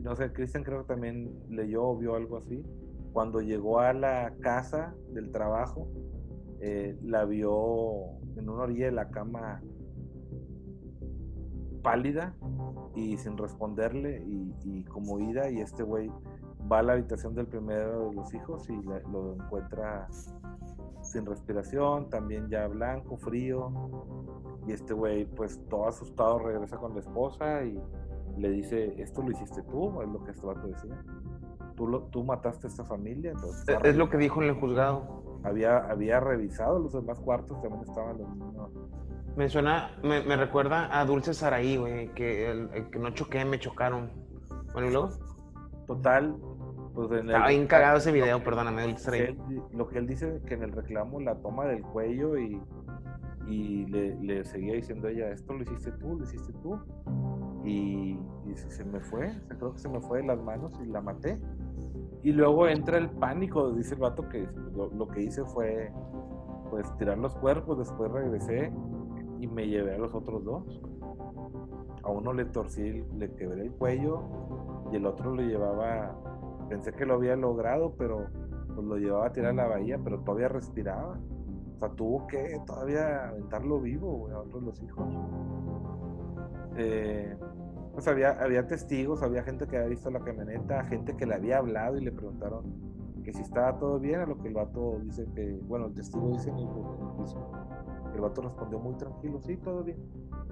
[0.03, 2.63] no sé, Cristian creo que también leyó o vio algo así.
[3.11, 5.87] Cuando llegó a la casa del trabajo,
[6.61, 9.61] eh, la vio en una orilla de la cama
[11.83, 12.33] pálida
[12.95, 16.09] y sin responderle y, como ida y este güey
[16.71, 20.07] va a la habitación del primero de los hijos y lo encuentra
[21.01, 23.71] sin respiración, también ya blanco, frío
[24.65, 27.77] y este güey pues todo asustado regresa con la esposa y
[28.37, 31.03] le dice, esto lo hiciste tú, es lo que este vato decía.
[31.75, 33.31] Tú, lo, tú mataste a esta familia.
[33.31, 37.83] Entonces, es lo que dijo en el juzgado había, había revisado los demás cuartos, también
[37.83, 38.71] estaban los mismos.
[39.35, 43.59] Me suena, me, me recuerda a Dulce Saraí, güey, que, el, que no choqué, me
[43.59, 44.11] chocaron.
[44.73, 45.09] Bueno, ¿y luego?
[45.87, 46.35] Total,
[46.93, 49.37] pues en Estaba bien cagado ese video, perdóname, Dulce Saraí.
[49.71, 52.61] lo que él dice que en el reclamo la toma del cuello y,
[53.47, 56.79] y le, le, seguía diciendo a ella, esto lo hiciste tú, lo hiciste tú.
[57.63, 58.17] Y,
[58.55, 61.39] se me fue, creo que se me fue de las manos y la maté.
[62.21, 65.91] Y luego entra el pánico, dice el vato que lo, que hice fue
[66.69, 68.71] pues tirar los cuerpos, después regresé
[69.39, 70.81] y me llevé a los otros dos.
[72.03, 74.21] A uno le torcí, le quebré el cuello
[74.91, 76.15] y el otro lo llevaba,
[76.69, 78.27] pensé que lo había logrado, pero
[78.73, 81.17] pues lo llevaba a tirar a la bahía, pero todavía respiraba.
[81.75, 85.07] O sea, tuvo que todavía aventarlo vivo, a otros los hijos.
[86.77, 87.37] Eh,
[87.93, 91.59] pues había, había testigos, había gente que había visto la camioneta, gente que le había
[91.59, 95.25] hablado y le preguntaron que si estaba todo bien, a lo que el vato dice
[95.33, 97.39] que, bueno, el testigo dice en el, juicio,
[98.13, 99.97] el vato respondió muy tranquilo, sí, todo bien.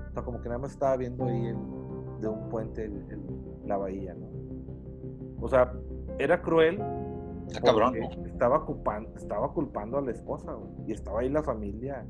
[0.09, 1.57] O sea, como que nada más estaba viendo ahí el,
[2.21, 2.89] de un puente
[3.65, 4.27] la bahía, ¿no?
[5.41, 5.73] O sea,
[6.17, 6.77] era cruel.
[7.63, 7.95] cabrón.
[8.25, 10.55] Estaba, ocupando, estaba culpando a la esposa,
[10.87, 12.05] y estaba ahí la familia.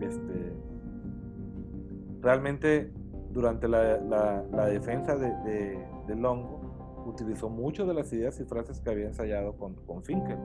[0.00, 0.52] Este,
[2.20, 2.92] realmente
[3.32, 9.56] durante la, defensa de, Longo, utilizó muchas de las ideas y frases que había ensayado
[9.56, 10.38] con, con Finkel.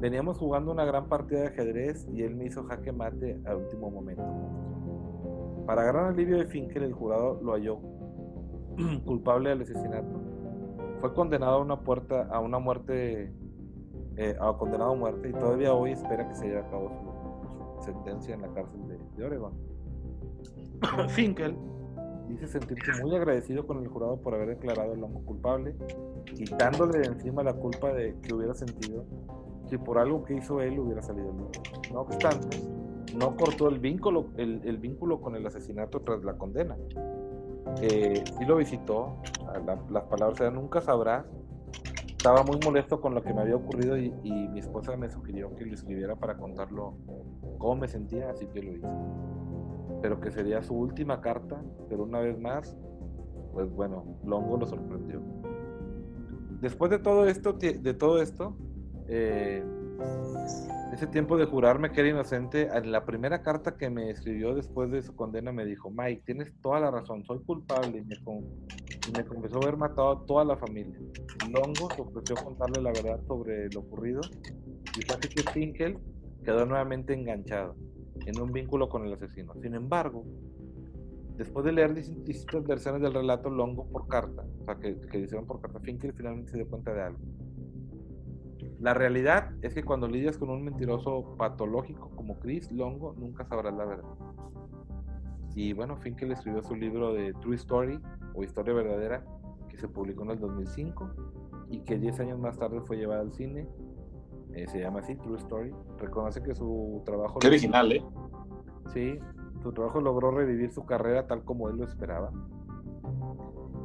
[0.00, 3.90] Veníamos jugando una gran partida de ajedrez y él me hizo jaque mate al último
[3.90, 4.24] momento.
[5.66, 7.78] Para gran alivio de Finkel, el jurado lo halló
[9.04, 10.20] culpable del asesinato.
[11.00, 13.32] Fue condenado a una, puerta, a una muerte,
[14.16, 17.84] eh, a condenado a muerte y todavía hoy espera que se lleve a cabo su,
[17.84, 19.52] sentencia en la cárcel de, de Oregon.
[21.08, 21.56] Finkel
[22.28, 25.74] dice sentirse muy agradecido con el jurado por haber declarado el homo culpable,
[26.34, 29.04] quitándole de encima la culpa de que hubiera sentido
[29.68, 31.60] si por algo que hizo él hubiera salido libre.
[31.92, 32.58] No obstante,
[33.16, 36.76] no cortó el vínculo, el, el vínculo con el asesinato tras la condena.
[37.82, 39.16] Eh, sí lo visitó,
[39.90, 41.26] las palabras eran nunca sabrás.
[42.08, 45.54] Estaba muy molesto con lo que me había ocurrido y, y, mi esposa me sugirió
[45.54, 46.94] que lo escribiera para contarlo
[47.58, 48.88] cómo me sentía, así que lo hice.
[50.00, 52.76] Pero que sería su última carta, pero una vez más,
[53.52, 55.20] pues bueno, Longo lo sorprendió.
[56.60, 58.56] Después de todo esto, de todo esto,
[59.08, 59.64] eh,
[60.92, 64.90] ese tiempo de jurarme que era inocente, en la primera carta que me escribió después
[64.90, 68.16] de su condena me dijo, Mike, tienes toda la razón, soy culpable y me,
[69.16, 70.98] me confesó haber matado a toda la familia.
[71.50, 74.20] Longo se ofreció contarle la verdad sobre lo ocurrido
[74.96, 75.98] y fue así que Finkel
[76.44, 77.74] quedó nuevamente enganchado
[78.26, 79.54] en un vínculo con el asesino.
[79.60, 80.24] Sin embargo,
[81.36, 85.46] después de leer distintas versiones del relato Longo por carta, o sea, que, que hicieron
[85.46, 87.18] por carta, Finkel finalmente se dio cuenta de algo
[88.80, 93.74] la realidad es que cuando lidias con un mentiroso patológico como Chris Longo, nunca sabrás
[93.74, 94.14] la verdad.
[95.56, 98.00] Y bueno, Finkel escribió su libro de True Story
[98.34, 99.24] o Historia Verdadera,
[99.68, 101.10] que se publicó en el 2005
[101.70, 103.66] y que 10 años más tarde fue llevado al cine.
[104.54, 105.74] Eh, se llama así, True Story.
[105.98, 107.38] Reconoce que su trabajo...
[107.38, 108.04] Qué original, ¿eh?
[108.92, 109.18] Sí,
[109.62, 112.30] su trabajo logró revivir su carrera tal como él lo esperaba.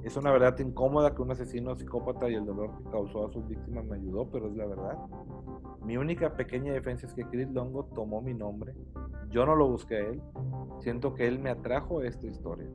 [0.04, 3.48] Es una verdad incómoda que un asesino psicópata y el dolor que causó a sus
[3.48, 4.98] víctimas me ayudó, pero es la verdad.
[5.86, 8.74] Mi única pequeña defensa es que Chris Longo tomó mi nombre.
[9.30, 10.22] Yo no lo busqué a él.
[10.80, 12.68] Siento que él me atrajo a esta historia.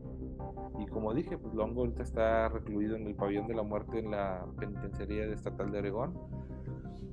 [0.79, 4.11] Y como dije, pues Longo ahorita está recluido en el pabellón de la muerte en
[4.11, 6.15] la penitenciaría estatal de Oregón,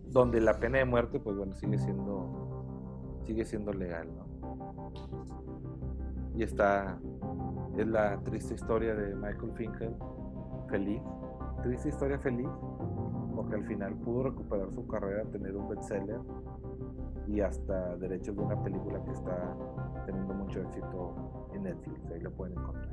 [0.07, 4.25] donde la pena de muerte, pues bueno, sigue siendo, sigue siendo legal, ¿no?
[6.35, 6.99] Y está
[7.77, 9.95] es la triste historia de Michael Finkel,
[10.69, 11.01] feliz,
[11.61, 12.47] triste historia feliz,
[13.35, 16.19] porque al final pudo recuperar su carrera, tener un bestseller
[17.27, 19.57] y hasta derechos de una película que está
[20.05, 22.89] teniendo mucho éxito en Netflix, ahí lo pueden encontrar.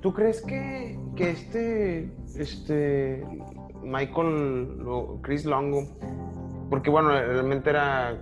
[0.00, 3.26] ¿Tú crees que, que este, este
[3.82, 4.84] Michael,
[5.22, 5.82] Chris Longo,
[6.72, 8.16] porque bueno, realmente era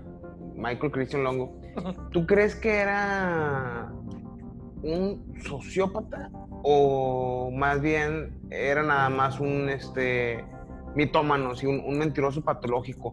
[0.56, 1.56] Michael Christian Longo,
[2.10, 3.92] ¿tú crees que era
[4.82, 6.32] un sociópata
[6.64, 10.44] o más bien era nada más un este
[10.96, 13.12] mitómano, sí, un, mentiroso patológico.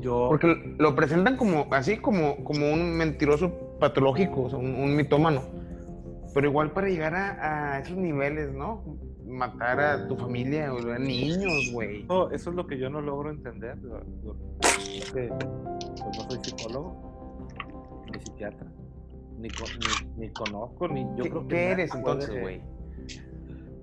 [0.00, 0.26] Yo...
[0.28, 5.40] Porque lo presentan como así como, como un mentiroso patológico, un, mitómano.
[6.34, 8.84] Pero igual para llegar a, esos niveles, ¿no?
[9.26, 12.06] Matar a tu familia, o a niños, güey.
[12.32, 13.78] eso es lo que yo no logro entender.
[15.12, 17.12] pues no soy psicólogo
[18.12, 18.66] ni psiquiatra,
[19.38, 19.48] ni,
[20.16, 21.48] ni, conozco, ni yo creo que.
[21.48, 22.60] ¿Qué eres entonces, güey?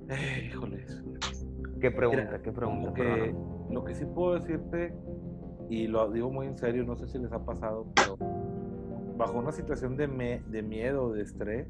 [0.09, 1.03] Eh, híjoles.
[1.79, 2.41] ¿Qué pregunta?
[2.41, 2.89] ¿Qué pregunta?
[2.89, 3.35] Lo que,
[3.69, 4.93] lo que sí puedo decirte,
[5.69, 8.17] y lo digo muy en serio, no sé si les ha pasado, pero
[9.17, 11.67] bajo una situación de, me, de miedo, de estrés,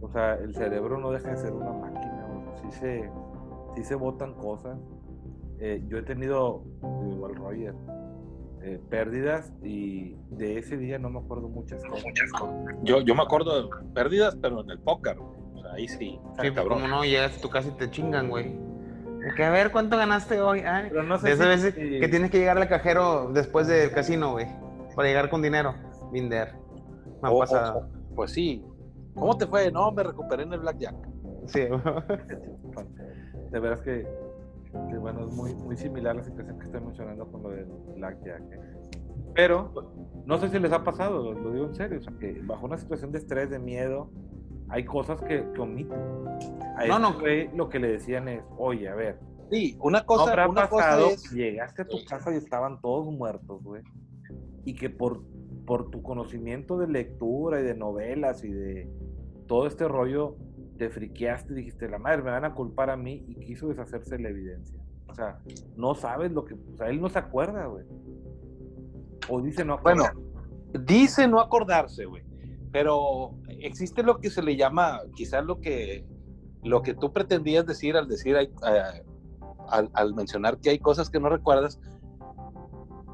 [0.00, 2.13] o sea, el cerebro no deja de ser una máquina,
[2.62, 3.10] sí se,
[3.76, 4.78] sí se botan cosas.
[5.60, 7.74] Eh, yo he tenido, igual Roger,
[8.62, 12.04] eh, pérdidas y de ese día no me acuerdo muchas cosas.
[12.82, 16.18] Yo, yo me acuerdo de pérdidas, pero en el póker, o sea, ahí sí.
[16.40, 16.80] Sí, cabrón.
[16.80, 18.56] como no, llegas casa y te chingan, güey.
[19.36, 20.62] Que a ver cuánto ganaste hoy.
[20.62, 24.32] pero no sé de esas veces que tienes que llegar al cajero después del casino,
[24.32, 24.46] güey.
[24.94, 25.74] Para llegar con dinero.
[26.12, 26.54] Binder.
[27.22, 27.78] Me ha oh, pasado.
[27.78, 28.14] Oh, oh.
[28.16, 28.64] Pues sí.
[29.14, 29.70] ¿Cómo te fue?
[29.70, 30.94] No, me recuperé en el Blackjack.
[31.46, 31.60] Sí.
[33.50, 34.06] de veras que
[34.88, 38.42] que bueno, es muy, muy similar la situación que estoy mencionando con lo del Blackjack.
[38.52, 38.60] ¿eh?
[39.34, 39.72] Pero
[40.26, 42.76] no sé si les ha pasado, lo digo en serio, o sea, que bajo una
[42.76, 44.10] situación de estrés, de miedo,
[44.68, 45.98] hay cosas que, que omiten.
[46.76, 47.16] A no, no.
[47.54, 49.18] lo que le decían es, oye, a ver.
[49.50, 51.30] Sí, una cosa, ¿no una pasado, es...
[51.30, 53.82] llegaste a tu casa y estaban todos muertos, güey.
[54.64, 55.22] Y que por,
[55.66, 58.88] por tu conocimiento de lectura y de novelas y de
[59.46, 60.36] todo este rollo,
[60.78, 64.16] te friqueaste y dijiste, la madre, me van a culpar a mí y quiso deshacerse
[64.16, 64.78] de la evidencia.
[65.08, 65.38] O sea,
[65.76, 67.84] no sabes lo que, o sea, él no se acuerda, güey.
[69.28, 70.04] O dice no Bueno,
[70.72, 72.24] dice no acordarse, güey.
[72.72, 76.04] Pero existe lo que se le llama, quizás lo que,
[76.64, 78.48] lo que tú pretendías decir al decir, eh,
[79.68, 81.78] al, mencionar que hay cosas que no recuerdas,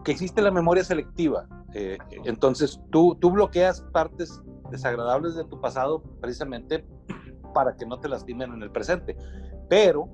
[0.05, 1.47] que existe la memoria selectiva.
[1.75, 6.87] Eh, entonces, tú, tú bloqueas partes desagradables de tu pasado precisamente
[7.53, 9.17] para que no te lastimen en el presente.
[9.69, 10.09] Pero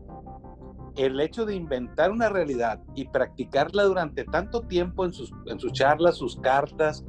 [0.97, 5.73] el hecho de inventar una realidad y practicarla durante tanto tiempo en sus, en sus
[5.73, 7.05] charlas, sus cartas,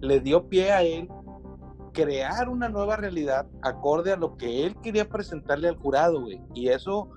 [0.00, 1.08] le dio pie a él
[1.92, 6.40] crear una nueva realidad acorde a lo que él quería presentarle al jurado, güey.
[6.54, 7.10] Y eso,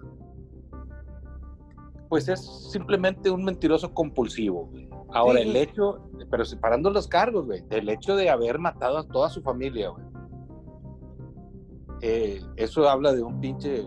[2.10, 4.90] pues es simplemente un mentiroso compulsivo, güey.
[5.14, 5.50] Ahora, Sí.
[5.50, 9.42] el hecho, pero separando los cargos, güey, el hecho de haber matado a toda su
[9.42, 10.04] familia, güey.
[12.08, 13.84] Eh, eso habla de un pinche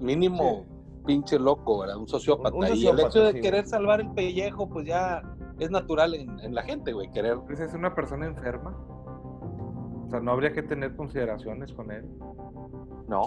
[0.00, 0.66] mínimo
[1.04, 1.96] pinche loco, ¿verdad?
[1.96, 2.54] Un sociópata.
[2.54, 3.70] Un- un y el sociópata, hecho de sí, querer güey.
[3.70, 5.20] salvar el pellejo, pues ya
[5.58, 7.38] es natural en, en la gente, güey, querer.
[7.46, 8.76] Pues es una persona enferma.
[10.06, 12.08] O sea, no habría que tener consideraciones con él.
[13.08, 13.22] No.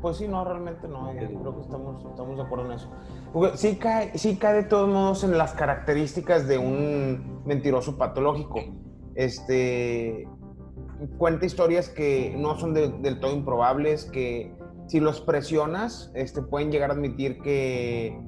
[0.00, 1.12] Pues sí, no, realmente no.
[1.12, 2.90] yo creo que estamos, estamos de acuerdo en eso.
[3.56, 8.60] Sí cae, sí cae de todos modos en las características de un mentiroso patológico.
[9.14, 10.28] Este
[11.18, 14.54] cuenta historias que no son de- del todo improbables, que
[14.86, 18.20] si los presionas, este, pueden llegar a admitir que,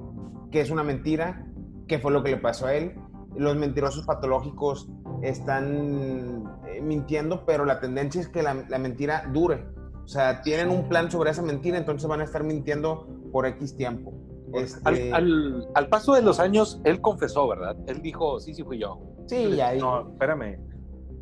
[0.51, 1.45] que es una mentira,
[1.87, 2.95] que fue lo que le pasó a él.
[3.37, 4.89] Los mentirosos patológicos
[5.21, 9.65] están eh, mintiendo, pero la tendencia es que la, la mentira dure.
[10.03, 13.75] O sea, tienen un plan sobre esa mentira, entonces van a estar mintiendo por X
[13.75, 14.13] tiempo.
[14.53, 14.79] Este,
[15.11, 17.75] Al, al- al paso de los años, él confesó, ¿verdad?
[17.87, 18.99] Él dijo, sí, sí fui yo.
[19.27, 19.79] sí, ahí.
[19.79, 20.59] No, espérame.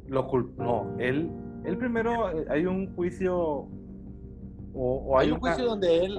[0.08, 1.32] Lo cul- no, él,
[1.66, 3.68] él primero eh, hay un juicio o,
[4.76, 6.16] o Hay hay, un una- juicio donde él,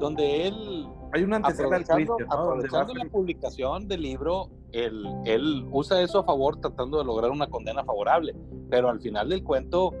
[0.00, 2.32] donde él hay una antesala al juicio, ¿no?
[2.32, 7.48] Aprovechando la publicación del libro, él, él usa eso a favor tratando de lograr una
[7.48, 8.34] condena favorable,
[8.70, 9.92] pero al final del cuento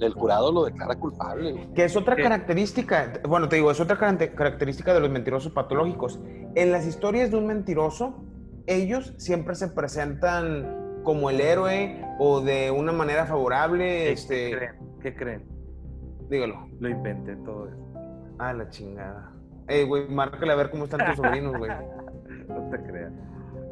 [0.00, 1.68] el jurado lo declara culpable.
[1.74, 2.22] Que es otra ¿Qué?
[2.24, 6.18] característica, bueno, te digo, es otra caracte- característica de los mentirosos patológicos.
[6.56, 8.14] En las historias de un mentiroso,
[8.66, 14.56] ellos siempre se presentan como el héroe o de una manera favorable, ¿Qué, este, qué
[14.56, 14.74] creen?
[15.00, 15.42] ¿Qué creen?
[16.28, 16.66] dígalo.
[16.80, 17.78] Lo inventé todo eso.
[18.38, 19.32] Ah, la chingada.
[19.68, 21.70] Ey, güey, márcale a ver cómo están tus sobrinos, güey.
[22.48, 23.12] No te creas.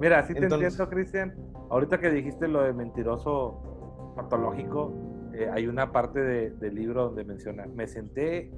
[0.01, 1.35] Mira, sí te Entonces- entiendo, Cristian.
[1.71, 4.93] Ahorita que dijiste lo de mentiroso patológico,
[5.35, 8.53] eh, hay una parte de- del libro donde menciona, me senté,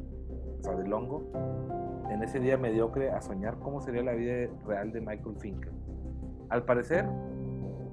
[0.61, 1.31] o sea, del hongo,
[2.11, 5.73] en ese día mediocre a soñar cómo sería la vida real de Michael Finkel.
[6.51, 7.07] Al parecer,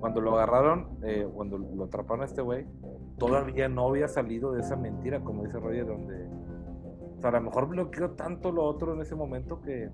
[0.03, 2.65] cuando lo agarraron, eh, cuando lo atraparon a este güey,
[3.17, 6.27] todavía no había salido de esa mentira, como dice Roger, donde...
[7.15, 9.89] O sea, a lo mejor bloqueó tanto lo otro en ese momento que,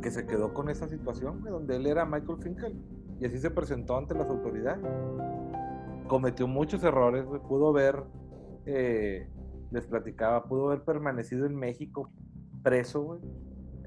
[0.00, 2.74] que se quedó con esa situación, donde él era Michael Finkel.
[3.20, 4.82] Y así se presentó ante las autoridades.
[6.08, 7.42] Cometió muchos errores, güey.
[7.42, 8.02] Pudo haber,
[8.64, 9.28] eh,
[9.72, 12.08] les platicaba, pudo haber permanecido en México
[12.62, 13.20] preso, güey.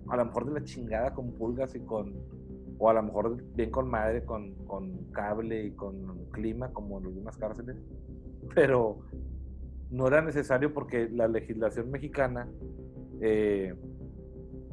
[0.07, 2.13] A lo mejor de la chingada con pulgas y con.
[2.78, 7.05] O a lo mejor bien con madre, con, con cable y con clima, como en
[7.05, 7.78] algunas cárceles.
[8.53, 8.99] Pero
[9.89, 12.49] no era necesario porque la legislación mexicana
[13.21, 13.73] eh,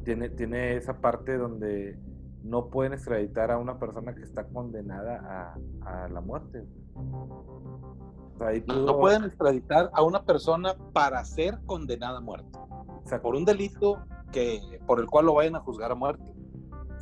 [0.04, 1.98] tiene, tiene esa parte donde
[2.42, 6.64] no pueden extraditar a una persona que está condenada a, a la muerte.
[6.96, 13.02] O sea, ahí No pueden extraditar a una persona para ser condenada a muerte, o
[13.06, 16.24] sea, por un delito que, por el cual lo vayan a juzgar a muerte.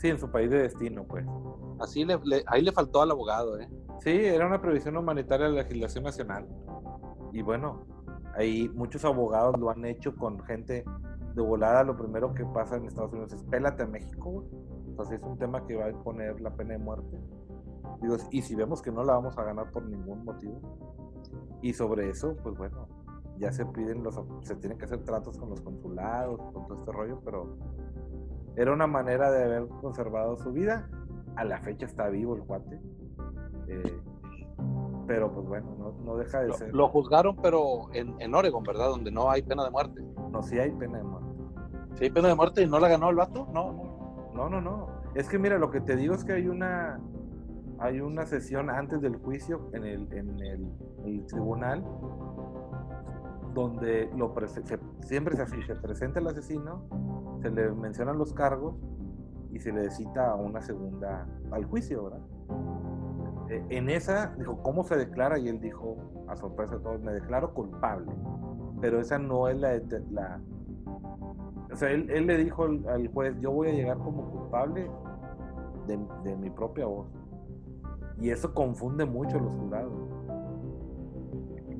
[0.01, 1.27] Sí, en su país de destino, pues.
[1.79, 3.69] Así le, le- ahí le faltó al abogado, ¿eh?
[4.01, 6.47] Sí, era una previsión humanitaria de la legislación nacional.
[7.33, 7.85] Y bueno,
[8.35, 10.85] ahí muchos abogados lo han hecho con gente
[11.35, 11.85] de volada.
[11.85, 14.47] Lo primero que pasa en Estados Unidos es pélate a México, güey.
[14.97, 17.21] O sea, sí es un tema que va a imponer la pena de muerte.
[18.01, 20.61] Digo, y si vemos que no la vamos a ganar por ningún motivo.
[21.61, 22.89] Y sobre eso, pues bueno,
[23.39, 26.93] ya se piden los, se tienen que hacer tratos con los consulados, con todo este
[26.93, 27.57] rollo, pero
[28.57, 30.89] era una manera de haber conservado su vida.
[31.37, 32.81] A la fecha está vivo el cuate.
[33.69, 34.01] Eh,
[35.07, 36.75] pero pues bueno, no, no deja de Lo, ser.
[36.75, 38.89] lo juzgaron, pero en, en Oregon, ¿verdad?
[38.89, 40.03] Donde no hay pena de muerte.
[40.31, 41.29] No, sí hay pena de muerte.
[41.95, 44.31] Si hay pena de muerte y no la ganó el vato, no, no.
[44.35, 44.89] No, no, no.
[45.15, 47.01] Es que mira, lo que te digo es que hay una
[47.81, 50.71] hay una sesión antes del juicio en el, en el,
[51.07, 51.83] el tribunal
[53.55, 54.11] donde
[55.01, 56.85] siempre es así, se presenta el asesino,
[57.43, 58.77] se le mencionan los cargos
[59.53, 62.21] y se le cita a una segunda al juicio, ¿verdad?
[63.51, 65.39] Eh, en esa dijo, ¿cómo se declara?
[65.39, 65.97] Y él dijo,
[66.29, 68.13] a sorpresa de todos, me declaro culpable.
[68.81, 70.41] Pero esa no es la,
[71.73, 74.91] o sea, él, le dijo al, al juez, yo voy a llegar como culpable
[75.87, 77.07] de, de mi propia voz.
[78.21, 79.93] Y eso confunde mucho a los jurados.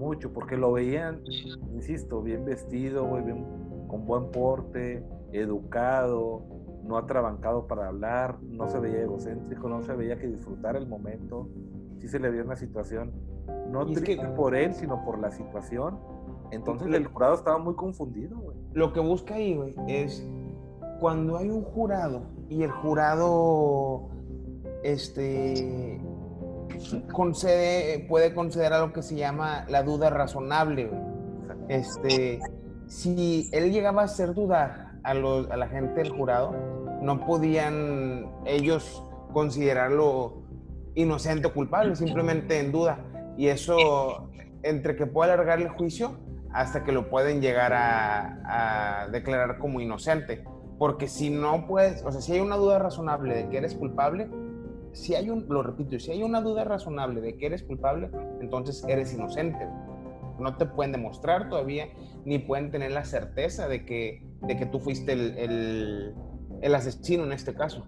[0.01, 1.21] Mucho, porque lo veían,
[1.75, 3.45] insisto, bien vestido, güey, bien-
[3.87, 6.43] con buen porte, educado,
[6.85, 11.49] no atrabancado para hablar, no se veía egocéntrico, no se veía que disfrutara el momento.
[11.99, 13.13] Sí se le veía una situación,
[13.71, 15.99] no es que- triste por él, sino por la situación.
[16.51, 18.57] Entonces el jurado estaba muy confundido, güey.
[18.73, 20.27] Lo que busca ahí, güey, es
[20.99, 24.09] cuando hay un jurado y el jurado
[24.83, 26.01] este
[27.13, 30.91] concede, puede conceder algo que se llama la duda razonable.
[31.69, 32.41] Este,
[32.87, 36.55] si él llegaba a hacer dudar a, los, a la gente del jurado,
[37.01, 40.43] no podían ellos considerarlo
[40.95, 42.99] inocente o culpable, simplemente en duda.
[43.37, 44.31] Y eso,
[44.63, 46.19] entre que pueda alargar el juicio
[46.53, 50.45] hasta que lo pueden llegar a, a declarar como inocente.
[50.79, 54.29] Porque si no puedes, o sea, si hay una duda razonable de que eres culpable,
[54.93, 58.11] si hay un, lo repito, si hay una duda razonable de que eres culpable,
[58.41, 59.67] entonces eres inocente.
[60.39, 61.89] No te pueden demostrar todavía,
[62.25, 66.15] ni pueden tener la certeza de que, de que tú fuiste el, el,
[66.63, 67.85] el asesino en este caso.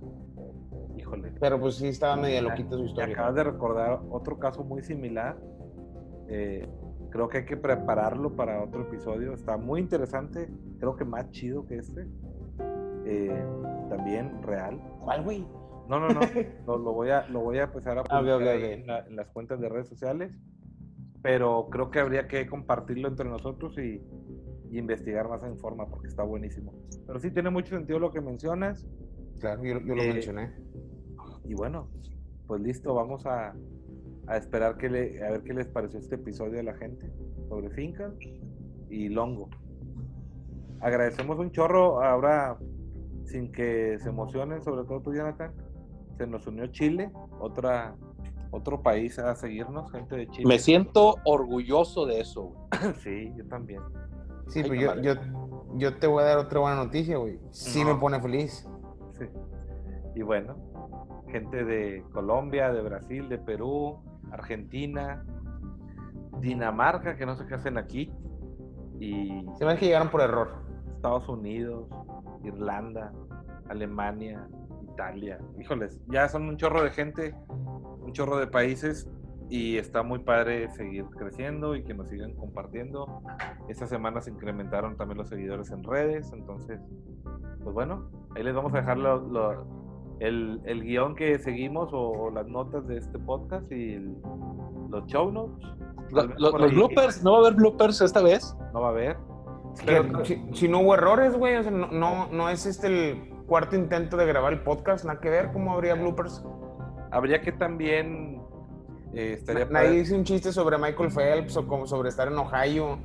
[0.96, 1.32] Híjole.
[1.40, 3.14] Pero pues sí estaba media loquita su Me historia.
[3.14, 5.38] acabas de recordar otro caso muy similar.
[6.28, 6.68] Eh,
[7.10, 9.32] creo que hay que prepararlo para otro episodio.
[9.32, 10.50] Está muy interesante.
[10.78, 12.06] Creo que más chido que este.
[13.06, 13.44] Eh,
[13.88, 14.80] también real.
[15.02, 15.46] ¿Cuál, güey?
[15.92, 16.20] No, no, no.
[16.66, 18.56] lo, lo voy a, lo voy a empezar a Ah, publicar.
[18.56, 20.38] En, la- en las cuentas de redes sociales.
[21.20, 24.02] Pero creo que habría que compartirlo entre nosotros y,
[24.70, 26.72] y investigar más en forma porque está buenísimo.
[27.06, 28.86] Pero sí tiene mucho sentido lo que mencionas.
[29.38, 30.50] Claro, yo, yo lo Eh, mencioné.
[31.44, 31.88] Y bueno,
[32.46, 33.54] pues listo, vamos a,
[34.28, 37.12] a esperar que le, a ver qué les pareció este episodio a la gente
[37.50, 38.14] sobre fincas
[38.88, 39.50] y longo.
[40.80, 42.56] Agradecemos un chorro ahora,
[43.26, 45.52] sin que se emocionen, sobre todo tú, Jonathan.
[46.22, 47.10] Se nos unió Chile,
[47.40, 47.96] otra,
[48.52, 50.46] otro país a seguirnos, gente de Chile.
[50.46, 52.94] Me siento orgulloso de eso, güey.
[53.02, 53.80] Sí, yo también.
[54.46, 55.20] Sí, Ay, pero qué yo, yo,
[55.74, 57.40] yo te voy a dar otra buena noticia, güey.
[57.50, 57.92] Sí No.
[57.94, 58.68] me pone feliz.
[59.18, 59.24] Sí.
[60.14, 60.54] Y bueno,
[61.26, 63.98] gente de Colombia, de Brasil, de Perú,
[64.30, 65.24] Argentina,
[66.40, 68.12] Dinamarca, que no sé qué hacen aquí,
[69.00, 70.62] y Se me hace que llegaron por error.
[70.94, 71.88] Estados Unidos,
[72.44, 73.12] Irlanda,
[73.68, 74.46] Alemania,
[74.92, 75.38] Italia.
[75.58, 79.08] Híjoles, ya son un chorro de gente, un chorro de países
[79.48, 83.20] y está muy padre seguir creciendo y que nos sigan compartiendo.
[83.68, 86.80] Esta semana se incrementaron también los seguidores en redes, entonces,
[87.62, 89.82] pues bueno, ahí les vamos a dejar lo- lo-
[90.20, 94.16] el, el guion que seguimos o, o las notas de este podcast y el-
[94.90, 95.68] los show notes.
[96.12, 98.54] Lo- los bloopers, ¿no va a haber bloopers esta vez?
[98.72, 99.16] No va a haber.
[99.84, 102.86] Pero- que si, si no hubo errores, güey, o sea, no, no, no es este
[102.88, 106.44] el cuarto intento de grabar el podcast, nada que ver, ¿cómo habría bloopers?
[107.10, 108.40] Habría que también
[109.12, 112.38] eh, estaría Nadie padre- dice un chiste sobre Michael Phelps o como sobre estar en
[112.38, 112.98] Ohio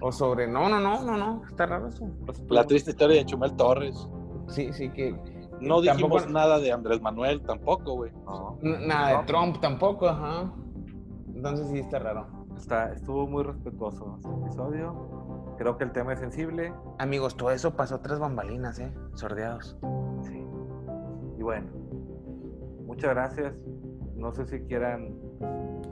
[0.00, 0.46] o sobre...
[0.46, 2.06] No, no, no, no, no, está raro eso.
[2.48, 4.08] La triste historia de Chumel Torres.
[4.48, 5.12] Sí, sí, que...
[5.60, 8.12] No Tampoco- dijimos nada de Andrés Manuel tampoco, güey.
[8.26, 9.18] No, Nada No.
[9.20, 10.52] de Trump tampoco, ajá.
[11.34, 12.26] Entonces sí está raro.
[12.56, 15.23] está, estuvo muy respetuoso este episodio.
[15.56, 16.72] Creo que el tema es sensible.
[16.98, 18.92] Amigos, todo eso pasó tras bambalinas, ¿eh?
[19.14, 19.76] Sordeados.
[20.22, 20.44] Sí.
[21.38, 21.68] Y bueno,
[22.86, 23.54] muchas gracias.
[24.16, 25.14] No sé si quieran.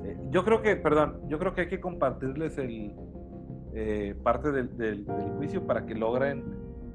[0.05, 2.95] eh, yo creo que, perdón, yo creo que hay que compartirles el
[3.75, 6.45] eh, parte del, del- del juicio para que logren,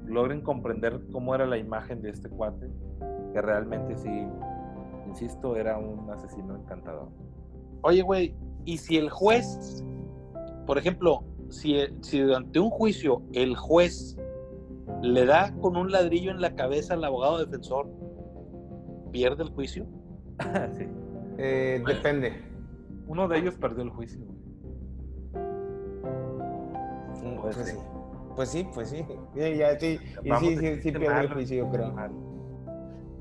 [0.06, 2.70] logren comprender cómo era la imagen de este cuate,
[3.32, 4.26] que realmente sí,
[5.08, 7.08] insisto, era un asesino encantador.
[7.82, 9.84] Oye, güey, ¿y si el juez,
[10.66, 14.16] por ejemplo, si, si durante un juicio el juez
[15.02, 17.88] le da con un ladrillo en la cabeza al abogado defensor,
[19.12, 19.86] pierde el juicio?
[20.76, 20.86] Sí.
[21.38, 22.32] Eh, depende.
[23.06, 24.20] Uno de ellos perdió el juicio.
[27.20, 27.66] Puede Pues ser.
[27.66, 27.76] sí.
[28.36, 29.04] Pues sí, pues sí.
[29.34, 29.98] Ya, ya, sí.
[30.22, 31.94] Y sí, a sí, sí pierde el juicio, yo creo.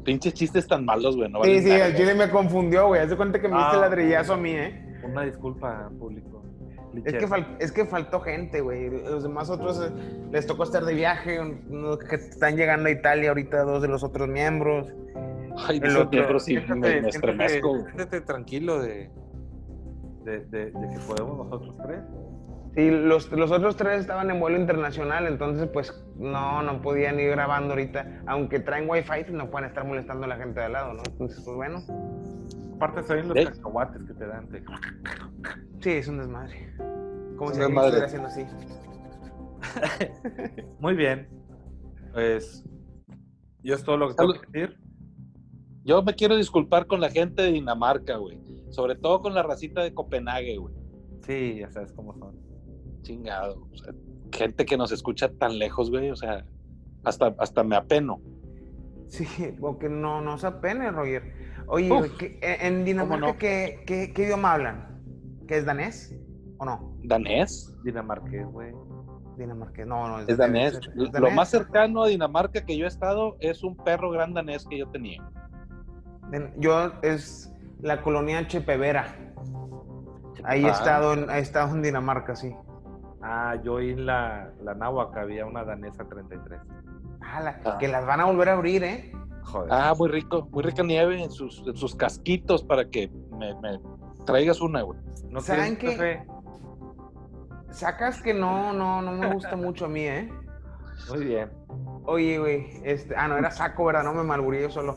[0.03, 1.29] Pinches chistes tan malos, güey.
[1.29, 3.01] No Sí, sí, nada, el chile me confundió, güey.
[3.01, 3.79] Haz de cuenta que me diste Ah.
[3.81, 4.99] ladrillazo a mí, ¿eh?
[5.03, 6.36] Una disculpa, público.
[7.05, 8.89] Es que, es que faltó gente, güey.
[8.89, 9.91] Los demás otros eh,
[10.31, 11.39] les tocó estar de viaje.
[11.39, 14.87] Unos que están llegando a Italia ahorita, dos de los otros miembros.
[15.57, 19.09] Ay, el otro, miembro, sí, Siéntate- me, siéntate tranquilo de,
[20.23, 21.99] de, de- de que podemos nosotros tres.
[22.75, 27.31] Sí, los, los otros tres estaban en vuelo internacional, entonces pues no, no podían ir
[27.31, 28.21] grabando ahorita.
[28.27, 31.01] Aunque traen wifi, pues no pueden estar molestando a la gente de al lado, ¿no?
[31.07, 31.81] Entonces, pues bueno,
[32.77, 34.47] Aparte se ven los cacahuates que te dan.
[34.49, 34.63] te-
[35.81, 36.73] sí, es un desmadre.
[37.37, 38.45] Como si alguien estuviera haciendo así.
[40.79, 41.27] Muy bien.
[42.13, 42.63] Pues
[43.63, 44.79] yo es todo lo que tengo que decir.
[45.83, 48.39] Yo me quiero disculpar con la gente de Dinamarca, güey.
[48.69, 50.73] Sobre todo con la racita de Copenhague, güey.
[51.21, 52.35] Sí, ya sabes cómo son.
[53.01, 53.67] Chingado.
[53.71, 53.93] O sea,
[54.31, 56.11] gente que nos escucha tan lejos, güey.
[56.11, 56.45] O sea,
[57.03, 58.21] hasta, hasta me apeno.
[59.07, 59.25] Sí,
[59.59, 61.23] porque no, no se apene, Roger.
[61.67, 61.99] Oye, Uf.
[61.99, 63.37] güey, ¿qué- en Dinamarca, no?
[63.37, 65.01] ¿qué, qué, qué idioma hablan?
[65.47, 66.15] ¿Qué es danés
[66.57, 66.97] o no?
[67.03, 67.75] ¿Danés?
[67.83, 68.73] Dinamarqués, güey.
[69.37, 70.73] Dinamarqués, no, no, Es danés.
[70.75, 71.35] es Lo danés.
[71.35, 74.87] más cercano a Dinamarca que yo he estado es un perro gran danés que yo
[74.89, 75.23] tenía.
[76.31, 79.05] En- Yo es la colonia Chepevera.
[80.43, 80.71] Ahí he Ah.
[80.71, 82.55] estado, en, he estado en Dinamarca, sí.
[83.21, 86.59] Ah, yo en la, la náhuac había una danesa 33.
[87.21, 87.77] Ah, la- Ah.
[87.79, 89.11] Que las van a volver a abrir, ¿eh?
[89.47, 89.69] Joder.
[89.71, 93.79] Ah, muy rico, muy rica nieve en sus, en sus casquitos para que me, me
[94.25, 94.99] traigas una, güey.
[95.29, 95.91] ¿No ¿saben qué?
[95.91, 96.27] café?
[97.71, 100.29] Sacas que no, no, no me gusta mucho a mí, ¿eh?
[101.09, 101.49] Muy bien.
[102.05, 104.03] Oye, güey, este, ah, no, era saco, ¿verdad?
[104.03, 104.95] No me malgurí yo solo.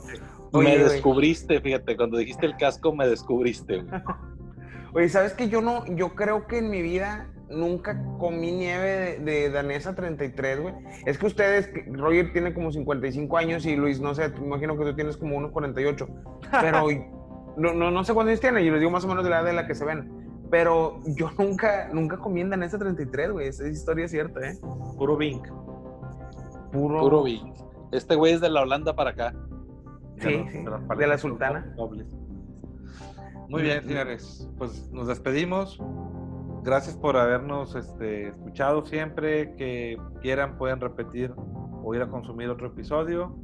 [0.53, 0.79] me güey.
[0.79, 4.03] descubriste, fíjate, cuando dijiste el casco me descubriste, güey.
[4.95, 9.19] Oye, ¿sabes que yo no, yo creo que en mi vida nunca comí nieve de,
[9.19, 10.75] de danesa 33, güey?
[11.07, 14.85] Es que ustedes, Roger tiene como 55 años y Luis, no sé, me imagino que
[14.85, 16.07] tú tienes como unos 48.
[16.61, 16.87] Pero
[17.57, 19.39] no, no, no sé cuántos años tiene, y les digo más o menos de la
[19.41, 20.11] edad de la que se ven.
[20.51, 23.49] Pero yo nunca, nunca comí en danesa 33, güey.
[23.49, 24.59] Esa historia es cierta, ¿eh?
[24.99, 25.47] Puro Bink.
[26.73, 27.01] Puro.
[27.01, 27.53] Puro Bing.
[27.93, 29.35] Este güey es de la Holanda para acá.
[30.19, 31.73] Sí, los- sí, las de paletas la sultana.
[31.77, 32.07] dobles.
[33.49, 34.49] Muy bien, señores.
[34.59, 35.81] Pues nos despedimos.
[36.63, 39.55] Gracias por habernos este, escuchado siempre.
[39.57, 41.33] Que quieran, pueden repetir
[41.83, 43.37] o ir a consumir otro episodio.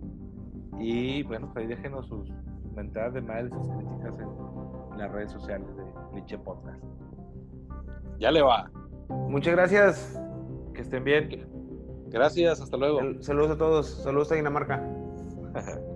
[0.79, 2.31] Y bueno, pues ahí déjenos sus
[2.75, 6.83] mentadas de madre, sus críticas en las redes sociales de Liche Podcast.
[8.19, 8.71] Ya le va.
[9.09, 10.21] Muchas gracias.
[10.75, 11.49] Que estén bien.
[12.09, 13.01] Gracias, hasta luego.
[13.21, 13.87] Saludos a todos.
[14.03, 14.83] Saludos a Dinamarca.